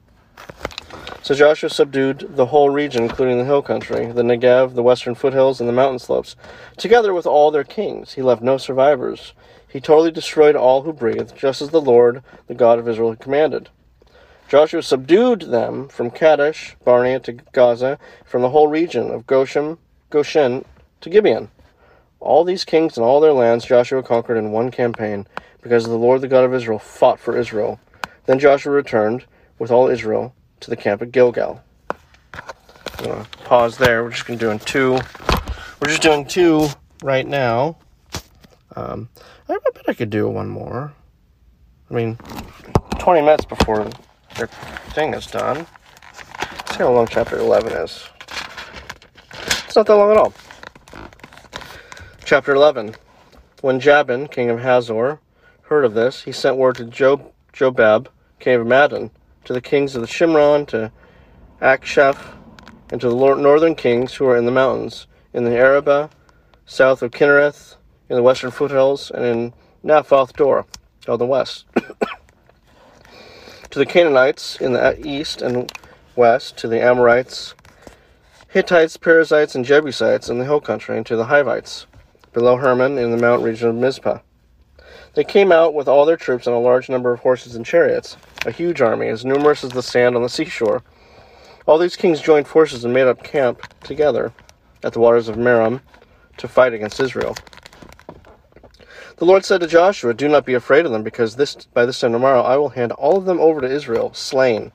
So 1.24 1.36
Joshua 1.36 1.70
subdued 1.70 2.36
the 2.36 2.48
whole 2.48 2.72
region, 2.72 3.04
including 3.04 3.38
the 3.38 3.46
hill 3.46 3.62
country, 3.62 4.12
the 4.12 4.24
Negev, 4.24 4.74
the 4.74 4.84
western 4.84 5.14
foothills, 5.14 5.60
and 5.60 5.70
the 5.70 5.74
mountain 5.74 6.00
slopes, 6.00 6.36
together 6.78 7.14
with 7.14 7.28
all 7.28 7.52
their 7.52 7.64
kings. 7.64 8.14
He 8.14 8.24
left 8.24 8.42
no 8.42 8.58
survivors. 8.58 9.34
He 9.68 9.80
totally 9.80 10.12
destroyed 10.12 10.56
all 10.56 10.82
who 10.82 10.92
breathed, 10.92 11.36
just 11.36 11.62
as 11.62 11.70
the 11.70 11.80
Lord, 11.80 12.24
the 12.48 12.56
God 12.56 12.80
of 12.80 12.88
Israel, 12.90 13.12
had 13.12 13.20
commanded. 13.20 13.70
Joshua 14.52 14.84
subdued 14.84 15.44
them 15.44 15.88
from 15.88 16.12
Kadesh, 16.12 16.76
Barnea 16.84 17.22
to 17.22 17.32
Gaza, 17.32 17.98
from 18.26 18.42
the 18.42 18.50
whole 18.50 18.68
region 18.68 19.10
of 19.10 19.26
Goshen, 19.26 19.78
Goshen 20.10 20.66
to 21.00 21.10
Gibeon. 21.10 21.50
All 22.20 22.44
these 22.44 22.66
kings 22.66 22.98
and 22.98 23.06
all 23.06 23.22
their 23.22 23.32
lands 23.32 23.64
Joshua 23.64 24.04
conquered 24.04 24.36
in 24.36 24.52
one 24.52 24.70
campaign, 24.70 25.26
because 25.62 25.86
the 25.86 25.96
Lord, 25.96 26.20
the 26.20 26.28
God 26.28 26.44
of 26.44 26.54
Israel, 26.54 26.80
fought 26.80 27.18
for 27.18 27.38
Israel. 27.38 27.80
Then 28.26 28.40
Joshua 28.40 28.74
returned 28.74 29.24
with 29.58 29.72
all 29.72 29.88
Israel 29.88 30.36
to 30.60 30.70
the 30.70 30.76
camp 30.76 31.02
at 31.02 31.14
Gilgal. 31.14 31.62
I'm 31.94 33.06
gonna 33.06 33.28
pause 33.46 33.78
there. 33.78 34.04
We're 34.04 34.10
just 34.10 34.26
gonna 34.26 34.38
doing 34.38 34.60
two. 34.60 35.00
We're 35.80 35.88
just 35.88 36.02
doing 36.02 36.26
two 36.26 36.68
right 37.02 37.26
now. 37.26 37.78
Um, 38.76 39.08
I 39.48 39.54
bet 39.54 39.86
I 39.88 39.94
could 39.94 40.10
do 40.10 40.28
one 40.28 40.50
more. 40.50 40.92
I 41.90 41.94
mean, 41.94 42.18
20 43.00 43.22
minutes 43.22 43.46
before 43.46 43.90
their 44.36 44.48
thing 44.94 45.14
is 45.14 45.28
done. 45.28 45.66
Let's 46.40 46.72
see 46.72 46.78
how 46.84 46.92
long 46.92 47.08
chapter 47.08 47.38
11 47.38 47.74
is. 47.74 48.08
It's 49.66 49.76
not 49.76 49.86
that 49.88 49.96
long 49.96 50.12
at 50.12 50.18
all. 50.18 50.34
Chapter 52.26 52.54
11. 52.54 52.96
When 53.62 53.80
Jabin, 53.80 54.28
king 54.28 54.50
of 54.50 54.60
Hazor, 54.60 55.20
heard 55.64 55.86
of 55.86 55.94
this, 55.94 56.24
he 56.24 56.32
sent 56.32 56.58
word 56.58 56.76
to 56.76 56.86
Job, 56.86 57.32
Jobab, 57.54 58.08
king 58.40 58.56
of 58.60 58.68
Madon, 58.68 59.12
to 59.46 59.54
the 59.54 59.62
kings 59.62 59.96
of 59.96 60.02
the 60.02 60.08
Shimron, 60.08 60.68
to 60.68 60.92
Akshaph, 61.62 62.18
and 62.92 63.00
to 63.00 63.10
the 63.10 63.16
northern 63.16 63.76
kings 63.76 64.14
who 64.16 64.26
are 64.26 64.36
in 64.36 64.46
the 64.46 64.52
mountains, 64.52 65.08
in 65.34 65.46
the 65.46 65.58
Arabah, 65.58 66.10
south 66.66 67.02
of 67.02 67.12
Kinnereth, 67.12 67.76
in 68.10 68.16
the 68.16 68.24
western 68.24 68.52
foothills, 68.52 69.12
and 69.12 69.24
in 69.24 69.54
Naphoth 69.84 70.34
Dor, 70.34 70.66
on 71.08 71.20
the 71.20 71.26
west. 71.26 71.66
to 73.72 73.80
the 73.80 73.86
Canaanites 73.86 74.58
in 74.60 74.74
the 74.74 75.00
east 75.06 75.42
and 75.42 75.72
west, 76.16 76.58
to 76.58 76.68
the 76.68 76.82
Amorites, 76.82 77.56
Hittites, 78.50 78.98
Perizzites, 78.98 79.56
and 79.56 79.64
Jebusites 79.64 80.30
in 80.30 80.40
the 80.40 80.46
hill 80.46 80.60
country, 80.60 80.98
and 80.98 81.06
to 81.06 81.16
the 81.16 81.26
Hivites, 81.26 81.88
below 82.34 82.58
Hermon 82.58 82.98
in 82.98 83.12
the 83.12 83.18
mountain 83.18 83.46
region 83.46 83.70
of 83.70 83.76
Mizpah. 83.76 84.20
They 85.14 85.24
came 85.24 85.54
out 85.54 85.74
with 85.74 85.88
all 85.88 86.06
their 86.06 86.18
troops 86.18 86.48
and 86.48 86.56
a 86.56 86.60
large 86.60 86.90
number 86.90 87.14
of 87.14 87.22
horses 87.22 87.56
and 87.56 87.66
chariots, 87.66 88.18
a 88.46 88.52
huge 88.52 88.82
army, 88.82 89.08
as 89.08 89.24
numerous 89.24 89.64
as 89.64 89.72
the 89.72 89.84
sand 89.84 90.18
on 90.18 90.22
the 90.22 90.30
seashore. 90.30 90.84
All 91.66 91.78
these 91.78 91.96
kings 91.96 92.20
joined 92.20 92.48
forces 92.48 92.84
and 92.84 92.94
made 92.94 93.08
up 93.08 93.24
camp 93.24 93.62
together 93.84 94.34
at 94.84 94.92
the 94.92 95.00
waters 95.00 95.30
of 95.30 95.38
Merom 95.38 95.80
to 96.38 96.48
fight 96.48 96.74
against 96.74 97.00
Israel. 97.00 97.36
The 99.22 99.28
Lord 99.28 99.46
said 99.46 99.62
to 99.62 99.68
Joshua, 99.68 100.16
Do 100.16 100.28
not 100.28 100.48
be 100.48 100.56
afraid 100.56 100.84
of 100.84 100.92
them, 100.92 101.04
because 101.04 101.36
this 101.36 101.54
by 101.76 101.86
this 101.86 102.00
time 102.00 102.12
tomorrow 102.12 102.42
I 102.42 102.58
will 102.58 102.70
hand 102.70 102.92
all 102.94 103.18
of 103.18 103.26
them 103.26 103.40
over 103.40 103.62
to 103.62 103.70
Israel, 103.70 104.12
slain. 104.16 104.72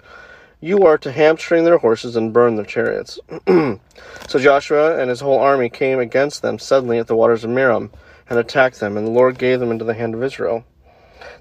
You 0.60 0.86
are 0.86 0.96
to 0.98 1.10
hamstring 1.10 1.64
their 1.64 1.78
horses 1.78 2.14
and 2.14 2.32
burn 2.32 2.54
their 2.54 2.64
chariots. 2.64 3.18
so 3.48 4.38
Joshua 4.38 5.00
and 5.00 5.10
his 5.10 5.18
whole 5.18 5.40
army 5.40 5.68
came 5.68 5.98
against 5.98 6.42
them 6.42 6.60
suddenly 6.60 7.00
at 7.00 7.08
the 7.08 7.16
waters 7.16 7.42
of 7.42 7.50
Merom, 7.50 7.90
and 8.30 8.38
attacked 8.38 8.78
them, 8.78 8.96
and 8.96 9.04
the 9.04 9.10
Lord 9.10 9.36
gave 9.36 9.58
them 9.58 9.72
into 9.72 9.84
the 9.84 9.94
hand 9.94 10.14
of 10.14 10.22
Israel. 10.22 10.64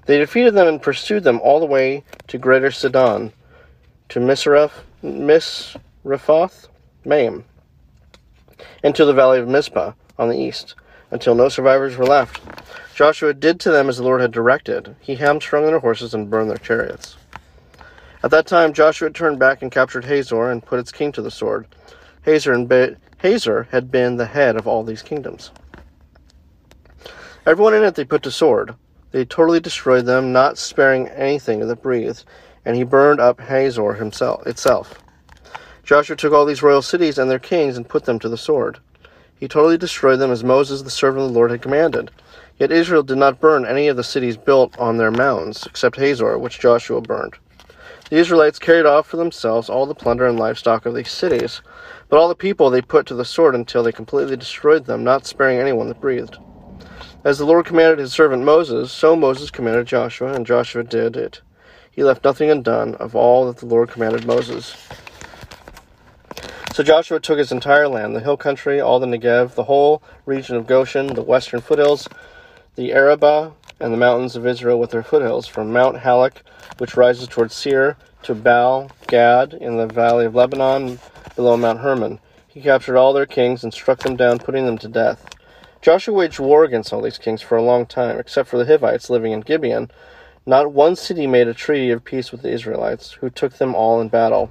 They 0.06 0.18
defeated 0.18 0.54
them 0.54 0.66
and 0.66 0.82
pursued 0.82 1.22
them 1.22 1.40
all 1.44 1.60
the 1.60 1.64
way 1.64 2.02
to 2.26 2.38
greater 2.38 2.72
Sidon, 2.72 3.32
to 4.08 4.18
Misreph, 4.18 4.82
Misrephoth, 5.04 6.66
Maim, 7.04 7.44
and 8.82 8.96
to 8.96 9.04
the 9.04 9.14
valley 9.14 9.38
of 9.38 9.46
Mizpah 9.46 9.92
on 10.18 10.28
the 10.28 10.36
east, 10.36 10.74
until 11.12 11.36
no 11.36 11.48
survivors 11.48 11.96
were 11.96 12.04
left. 12.04 12.40
Joshua 12.96 13.34
did 13.34 13.60
to 13.60 13.70
them 13.70 13.90
as 13.90 13.98
the 13.98 14.04
Lord 14.04 14.22
had 14.22 14.32
directed. 14.32 14.96
He 15.00 15.16
hamstrung 15.16 15.66
their 15.66 15.80
horses 15.80 16.14
and 16.14 16.30
burned 16.30 16.48
their 16.48 16.56
chariots. 16.56 17.18
At 18.22 18.30
that 18.30 18.46
time, 18.46 18.72
Joshua 18.72 19.10
turned 19.10 19.38
back 19.38 19.60
and 19.60 19.70
captured 19.70 20.06
Hazor 20.06 20.50
and 20.50 20.64
put 20.64 20.78
its 20.78 20.92
king 20.92 21.12
to 21.12 21.20
the 21.20 21.30
sword. 21.30 21.66
Hazor, 22.22 22.96
Hazor 23.18 23.68
had 23.70 23.90
been 23.90 24.16
the 24.16 24.24
head 24.24 24.56
of 24.56 24.66
all 24.66 24.82
these 24.82 25.02
kingdoms. 25.02 25.50
Everyone 27.44 27.74
in 27.74 27.82
it 27.84 27.96
they 27.96 28.04
put 28.06 28.22
to 28.22 28.30
sword. 28.30 28.74
They 29.10 29.26
totally 29.26 29.60
destroyed 29.60 30.06
them, 30.06 30.32
not 30.32 30.56
sparing 30.56 31.08
anything 31.08 31.68
that 31.68 31.82
breathed, 31.82 32.24
and 32.64 32.76
he 32.76 32.82
burned 32.82 33.20
up 33.20 33.42
Hazor 33.42 33.92
himself 33.92 34.46
itself. 34.46 35.02
Joshua 35.84 36.16
took 36.16 36.32
all 36.32 36.46
these 36.46 36.62
royal 36.62 36.80
cities 36.80 37.18
and 37.18 37.30
their 37.30 37.38
kings 37.38 37.76
and 37.76 37.86
put 37.86 38.06
them 38.06 38.18
to 38.20 38.30
the 38.30 38.38
sword. 38.38 38.78
He 39.38 39.48
totally 39.48 39.76
destroyed 39.76 40.18
them 40.18 40.30
as 40.30 40.42
Moses, 40.42 40.80
the 40.80 40.88
servant 40.88 41.26
of 41.26 41.28
the 41.28 41.34
Lord, 41.34 41.50
had 41.50 41.60
commanded. 41.60 42.10
Yet 42.58 42.72
Israel 42.72 43.02
did 43.02 43.18
not 43.18 43.40
burn 43.40 43.66
any 43.66 43.88
of 43.88 43.96
the 43.96 44.04
cities 44.04 44.36
built 44.36 44.78
on 44.78 44.96
their 44.96 45.10
mounds, 45.10 45.66
except 45.66 45.96
Hazor, 45.96 46.38
which 46.38 46.58
Joshua 46.58 47.00
burned. 47.00 47.34
The 48.08 48.16
Israelites 48.16 48.58
carried 48.58 48.86
off 48.86 49.06
for 49.06 49.16
themselves 49.16 49.68
all 49.68 49.84
the 49.84 49.94
plunder 49.94 50.26
and 50.26 50.38
livestock 50.38 50.86
of 50.86 50.94
these 50.94 51.10
cities, 51.10 51.60
but 52.08 52.18
all 52.18 52.28
the 52.28 52.34
people 52.34 52.70
they 52.70 52.80
put 52.80 53.04
to 53.06 53.14
the 53.14 53.24
sword 53.24 53.54
until 53.54 53.82
they 53.82 53.92
completely 53.92 54.36
destroyed 54.36 54.86
them, 54.86 55.04
not 55.04 55.26
sparing 55.26 55.58
anyone 55.58 55.88
that 55.88 56.00
breathed. 56.00 56.38
As 57.24 57.38
the 57.38 57.44
Lord 57.44 57.66
commanded 57.66 57.98
his 57.98 58.12
servant 58.12 58.44
Moses, 58.44 58.92
so 58.92 59.16
Moses 59.16 59.50
commanded 59.50 59.86
Joshua, 59.86 60.32
and 60.32 60.46
Joshua 60.46 60.84
did 60.84 61.16
it. 61.16 61.42
He 61.90 62.04
left 62.04 62.24
nothing 62.24 62.50
undone 62.50 62.94
of 62.94 63.16
all 63.16 63.46
that 63.46 63.56
the 63.56 63.66
Lord 63.66 63.90
commanded 63.90 64.24
Moses. 64.24 64.76
So 66.72 66.82
Joshua 66.82 67.18
took 67.18 67.38
his 67.38 67.50
entire 67.50 67.88
land, 67.88 68.14
the 68.14 68.20
hill 68.20 68.36
country, 68.36 68.80
all 68.80 69.00
the 69.00 69.06
Negev, 69.06 69.54
the 69.54 69.64
whole 69.64 70.02
region 70.26 70.56
of 70.56 70.66
Goshen, 70.66 71.08
the 71.08 71.22
western 71.22 71.60
foothills, 71.60 72.06
the 72.76 72.92
Arabah, 72.92 73.52
and 73.80 73.90
the 73.90 73.96
mountains 73.96 74.36
of 74.36 74.46
Israel 74.46 74.78
with 74.78 74.90
their 74.90 75.02
foothills, 75.02 75.46
from 75.46 75.72
Mount 75.72 75.96
Halak, 75.96 76.42
which 76.76 76.94
rises 76.94 77.26
towards 77.26 77.54
Seir, 77.54 77.96
to 78.22 78.34
Baal 78.34 78.90
Gad 79.06 79.54
in 79.54 79.78
the 79.78 79.86
valley 79.86 80.26
of 80.26 80.34
Lebanon, 80.34 80.98
below 81.34 81.56
Mount 81.56 81.80
Hermon. 81.80 82.20
He 82.46 82.60
captured 82.60 82.98
all 82.98 83.14
their 83.14 83.24
kings 83.24 83.64
and 83.64 83.72
struck 83.72 84.00
them 84.00 84.14
down, 84.14 84.40
putting 84.40 84.66
them 84.66 84.76
to 84.78 84.88
death. 84.88 85.26
Joshua 85.80 86.14
waged 86.14 86.38
war 86.38 86.64
against 86.64 86.92
all 86.92 87.00
these 87.00 87.16
kings 87.16 87.40
for 87.40 87.56
a 87.56 87.62
long 87.62 87.86
time, 87.86 88.18
except 88.18 88.46
for 88.46 88.58
the 88.58 88.66
Hivites 88.66 89.08
living 89.08 89.32
in 89.32 89.40
Gibeon. 89.40 89.90
Not 90.44 90.72
one 90.72 90.96
city 90.96 91.26
made 91.26 91.48
a 91.48 91.54
treaty 91.54 91.90
of 91.90 92.04
peace 92.04 92.30
with 92.30 92.42
the 92.42 92.52
Israelites, 92.52 93.12
who 93.12 93.30
took 93.30 93.54
them 93.54 93.74
all 93.74 94.02
in 94.02 94.08
battle. 94.08 94.50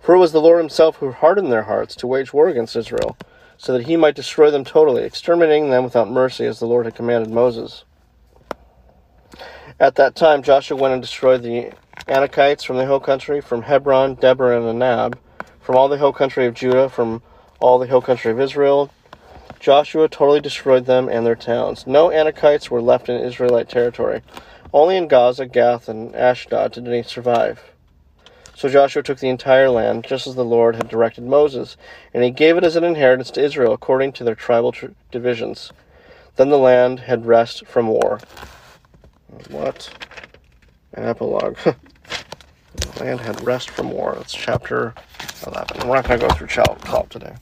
For 0.00 0.14
it 0.14 0.18
was 0.18 0.32
the 0.32 0.40
Lord 0.40 0.58
himself 0.58 0.96
who 0.96 1.12
hardened 1.12 1.52
their 1.52 1.64
hearts 1.64 1.94
to 1.96 2.06
wage 2.06 2.32
war 2.32 2.48
against 2.48 2.76
Israel 2.76 3.14
so 3.58 3.72
that 3.76 3.86
he 3.86 3.96
might 3.96 4.14
destroy 4.14 4.50
them 4.50 4.64
totally, 4.64 5.02
exterminating 5.02 5.68
them 5.68 5.84
without 5.84 6.10
mercy, 6.10 6.46
as 6.46 6.60
the 6.60 6.66
Lord 6.66 6.86
had 6.86 6.94
commanded 6.94 7.30
Moses. 7.30 7.84
At 9.80 9.96
that 9.96 10.14
time, 10.14 10.42
Joshua 10.42 10.76
went 10.76 10.94
and 10.94 11.02
destroyed 11.02 11.42
the 11.42 11.72
Anakites 12.06 12.64
from 12.64 12.76
the 12.76 12.86
hill 12.86 13.00
country, 13.00 13.40
from 13.40 13.62
Hebron, 13.62 14.16
Debir, 14.16 14.56
and 14.56 14.80
Anab, 14.80 15.18
from 15.60 15.76
all 15.76 15.88
the 15.88 15.98
hill 15.98 16.12
country 16.12 16.46
of 16.46 16.54
Judah, 16.54 16.88
from 16.88 17.20
all 17.60 17.78
the 17.78 17.86
hill 17.86 18.00
country 18.00 18.30
of 18.30 18.40
Israel. 18.40 18.90
Joshua 19.60 20.08
totally 20.08 20.40
destroyed 20.40 20.86
them 20.86 21.08
and 21.08 21.26
their 21.26 21.34
towns. 21.34 21.86
No 21.86 22.08
Anakites 22.08 22.70
were 22.70 22.80
left 22.80 23.08
in 23.08 23.20
Israelite 23.20 23.68
territory. 23.68 24.22
Only 24.72 24.96
in 24.96 25.08
Gaza, 25.08 25.46
Gath, 25.46 25.88
and 25.88 26.14
Ashdod 26.14 26.72
did 26.72 26.86
any 26.86 27.02
survive. 27.02 27.72
So 28.58 28.68
Joshua 28.68 29.04
took 29.04 29.20
the 29.20 29.28
entire 29.28 29.70
land, 29.70 30.02
just 30.02 30.26
as 30.26 30.34
the 30.34 30.44
Lord 30.44 30.74
had 30.74 30.88
directed 30.88 31.22
Moses, 31.22 31.76
and 32.12 32.24
he 32.24 32.32
gave 32.32 32.56
it 32.56 32.64
as 32.64 32.74
an 32.74 32.82
inheritance 32.82 33.30
to 33.30 33.40
Israel 33.40 33.72
according 33.72 34.10
to 34.14 34.24
their 34.24 34.34
tribal 34.34 34.72
tr- 34.72 34.86
divisions. 35.12 35.72
Then 36.34 36.48
the 36.48 36.58
land 36.58 36.98
had 36.98 37.24
rest 37.24 37.64
from 37.66 37.86
war. 37.86 38.18
What? 39.48 39.88
An 40.94 41.04
epilogue. 41.04 41.56
the 41.64 42.98
land 42.98 43.20
had 43.20 43.40
rest 43.46 43.70
from 43.70 43.92
war. 43.92 44.14
That's 44.16 44.34
chapter 44.34 44.92
11. 45.46 45.86
We're 45.86 45.94
not 45.94 46.08
going 46.08 46.18
to 46.18 46.26
go 46.26 46.34
through 46.34 46.48
12 46.48 47.08
today. 47.10 47.34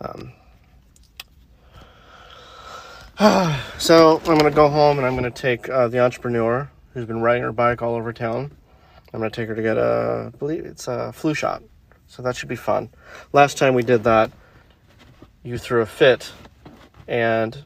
Um, 0.00 0.32
so 3.76 4.20
I'm 4.20 4.38
going 4.38 4.44
to 4.44 4.50
go 4.50 4.70
home 4.70 4.96
and 4.96 5.06
I'm 5.06 5.18
going 5.18 5.30
to 5.30 5.42
take 5.42 5.68
uh, 5.68 5.88
the 5.88 5.98
entrepreneur 5.98 6.70
who's 6.94 7.04
been 7.04 7.20
riding 7.20 7.42
her 7.42 7.52
bike 7.52 7.82
all 7.82 7.94
over 7.94 8.14
town 8.14 8.52
I'm 9.12 9.20
gonna 9.20 9.30
take 9.30 9.48
her 9.48 9.54
to 9.54 9.62
get 9.62 9.76
a, 9.76 10.30
I 10.32 10.36
believe 10.36 10.64
it's 10.64 10.88
a 10.88 11.12
flu 11.12 11.34
shot. 11.34 11.62
So 12.06 12.22
that 12.22 12.36
should 12.36 12.48
be 12.48 12.56
fun. 12.56 12.90
Last 13.32 13.58
time 13.58 13.74
we 13.74 13.82
did 13.82 14.04
that, 14.04 14.30
you 15.42 15.58
threw 15.58 15.80
a 15.80 15.86
fit 15.86 16.32
and 17.08 17.64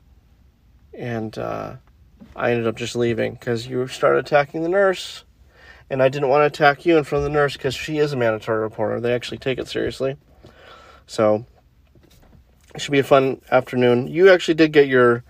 and 0.93 1.37
uh, 1.37 1.77
I 2.35 2.51
ended 2.51 2.67
up 2.67 2.77
just 2.77 2.97
leaving 2.97 3.35
because 3.35 3.67
you 3.67 3.87
started 3.87 4.21
attacking 4.21 4.63
the 4.63 4.69
nurse, 4.69 5.25
and 5.91 6.03
I 6.03 6.09
didn't 6.09 6.29
want 6.29 6.43
to 6.43 6.47
attack 6.47 6.87
you 6.87 6.97
in 6.97 7.05
front 7.05 7.25
of 7.25 7.31
the 7.31 7.35
nurse 7.35 7.53
because 7.53 7.75
she 7.75 7.99
is 7.99 8.13
a 8.13 8.17
mandatory 8.17 8.61
reporter. 8.61 9.01
They 9.01 9.15
actually 9.15 9.39
take 9.39 9.59
it 9.59 9.69
seriously. 9.69 10.17
So 11.07 11.45
it 12.75 12.81
should 12.81 12.93
be 12.93 12.99
a 12.99 13.05
fun 13.05 13.41
afternoon. 13.51 14.09
You 14.09 14.31
actually 14.31 14.55
did 14.55 14.73
get 14.73 14.89
your 14.89 15.23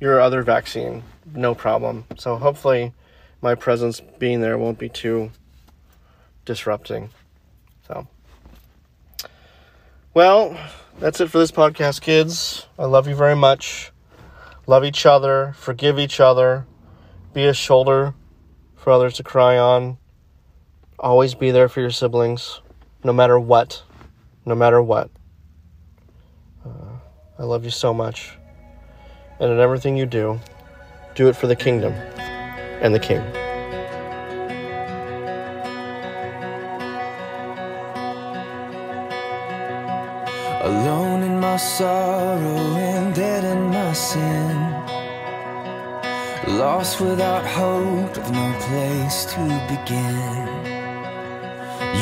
your 0.00 0.20
other 0.20 0.42
vaccine, 0.42 1.02
no 1.34 1.54
problem. 1.54 2.04
So 2.18 2.36
hopefully, 2.36 2.92
my 3.40 3.54
presence 3.54 4.00
being 4.18 4.40
there 4.40 4.58
won't 4.58 4.78
be 4.78 4.88
too 4.88 5.30
disrupting. 6.44 7.10
So, 7.86 8.06
well, 10.14 10.56
that's 10.98 11.20
it 11.20 11.30
for 11.30 11.38
this 11.38 11.50
podcast, 11.50 12.00
kids. 12.00 12.66
I 12.78 12.84
love 12.84 13.08
you 13.08 13.14
very 13.14 13.36
much. 13.36 13.92
Love 14.66 14.84
each 14.84 15.06
other, 15.06 15.54
forgive 15.56 15.98
each 15.98 16.20
other, 16.20 16.66
be 17.34 17.46
a 17.46 17.54
shoulder 17.54 18.14
for 18.76 18.90
others 18.92 19.14
to 19.14 19.22
cry 19.22 19.58
on. 19.58 19.98
Always 20.98 21.34
be 21.34 21.50
there 21.50 21.68
for 21.68 21.80
your 21.80 21.90
siblings, 21.90 22.60
no 23.02 23.12
matter 23.12 23.38
what. 23.38 23.82
No 24.44 24.54
matter 24.54 24.82
what. 24.82 25.10
Uh, 26.64 26.98
I 27.38 27.42
love 27.44 27.64
you 27.64 27.70
so 27.70 27.92
much. 27.92 28.36
And 29.40 29.50
in 29.50 29.58
everything 29.58 29.96
you 29.96 30.06
do, 30.06 30.40
do 31.14 31.28
it 31.28 31.36
for 31.36 31.46
the 31.46 31.56
kingdom 31.56 31.92
and 31.92 32.94
the 32.94 33.00
king. 33.00 33.41
Sorrow 41.62 42.76
and 42.90 43.14
dead 43.14 43.44
in 43.44 43.62
my 43.68 43.92
sin. 43.92 44.56
Lost 46.58 47.00
without 47.00 47.46
hope, 47.46 48.16
with 48.16 48.30
no 48.32 48.48
place 48.66 49.24
to 49.32 49.42
begin. 49.70 50.72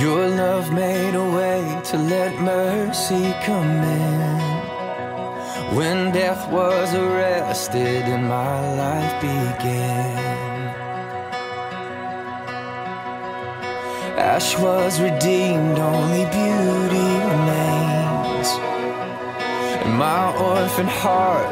Your 0.00 0.28
love 0.28 0.72
made 0.72 1.14
a 1.14 1.26
way 1.38 1.62
to 1.90 1.96
let 1.98 2.40
mercy 2.40 3.34
come 3.44 3.74
in. 4.02 4.40
When 5.76 6.10
death 6.10 6.50
was 6.50 6.94
arrested 6.94 8.02
and 8.14 8.26
my 8.26 8.60
life 8.82 9.14
began. 9.20 10.30
Ash 14.18 14.58
was 14.58 15.00
redeemed, 15.00 15.78
only 15.78 16.24
beauty 16.24 17.08
remains. 17.30 18.19
My 19.98 20.32
orphan 20.36 20.86
heart 20.86 21.48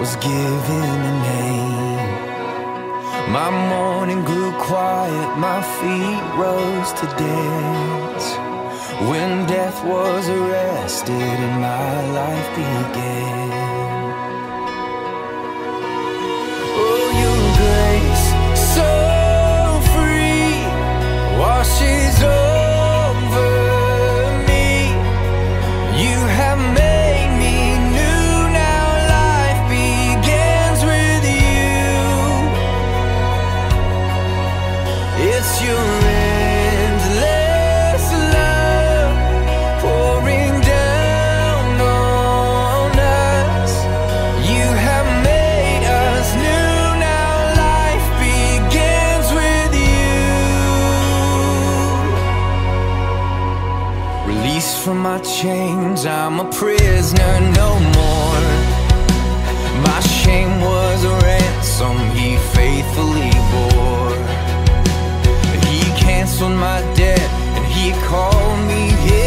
was 0.00 0.16
given 0.16 0.98
a 1.12 1.14
name. 1.30 2.26
My 3.32 3.50
mourning 3.70 4.24
grew 4.24 4.52
quiet, 4.58 5.38
my 5.38 5.60
feet 5.78 6.22
rose 6.36 6.92
to 7.00 7.06
dance. 7.16 8.26
When 9.10 9.46
death 9.46 9.84
was 9.84 10.28
arrested 10.28 11.36
and 11.46 11.60
my 11.60 12.10
life 12.20 12.48
began. 12.56 13.50
Oh, 16.84 17.06
your 17.22 17.42
grace, 17.60 18.26
so 18.74 18.90
free, 19.92 20.60
washes 21.38 22.22
over 22.22 22.45
chains, 55.42 56.06
I'm 56.06 56.40
a 56.40 56.50
prisoner 56.50 57.40
no 57.60 57.70
more. 57.98 58.46
My 59.84 60.00
shame 60.00 60.62
was 60.62 61.04
a 61.04 61.14
ransom 61.26 61.98
he 62.16 62.38
faithfully 62.56 63.36
bore. 63.52 64.16
He 65.68 65.82
canceled 66.00 66.56
my 66.56 66.80
debt 66.94 67.28
and 67.54 67.66
he 67.66 67.92
called 68.08 68.60
me 68.66 68.88
his 69.04 69.25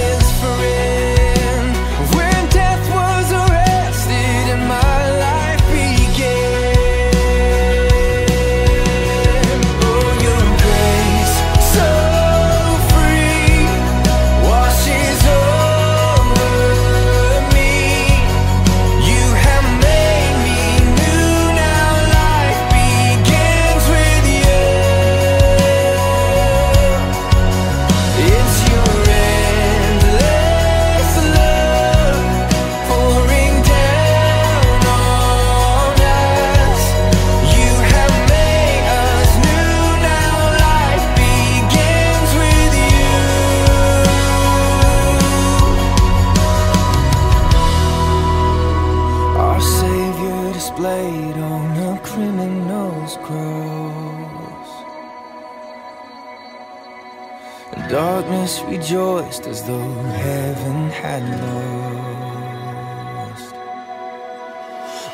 rejoiced 58.69 59.47
as 59.47 59.63
though 59.63 59.93
heaven 60.25 60.89
had 60.91 61.23
lost. 61.41 61.79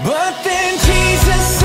But 0.04 0.34
then 0.44 0.72
Jesus 0.88 1.60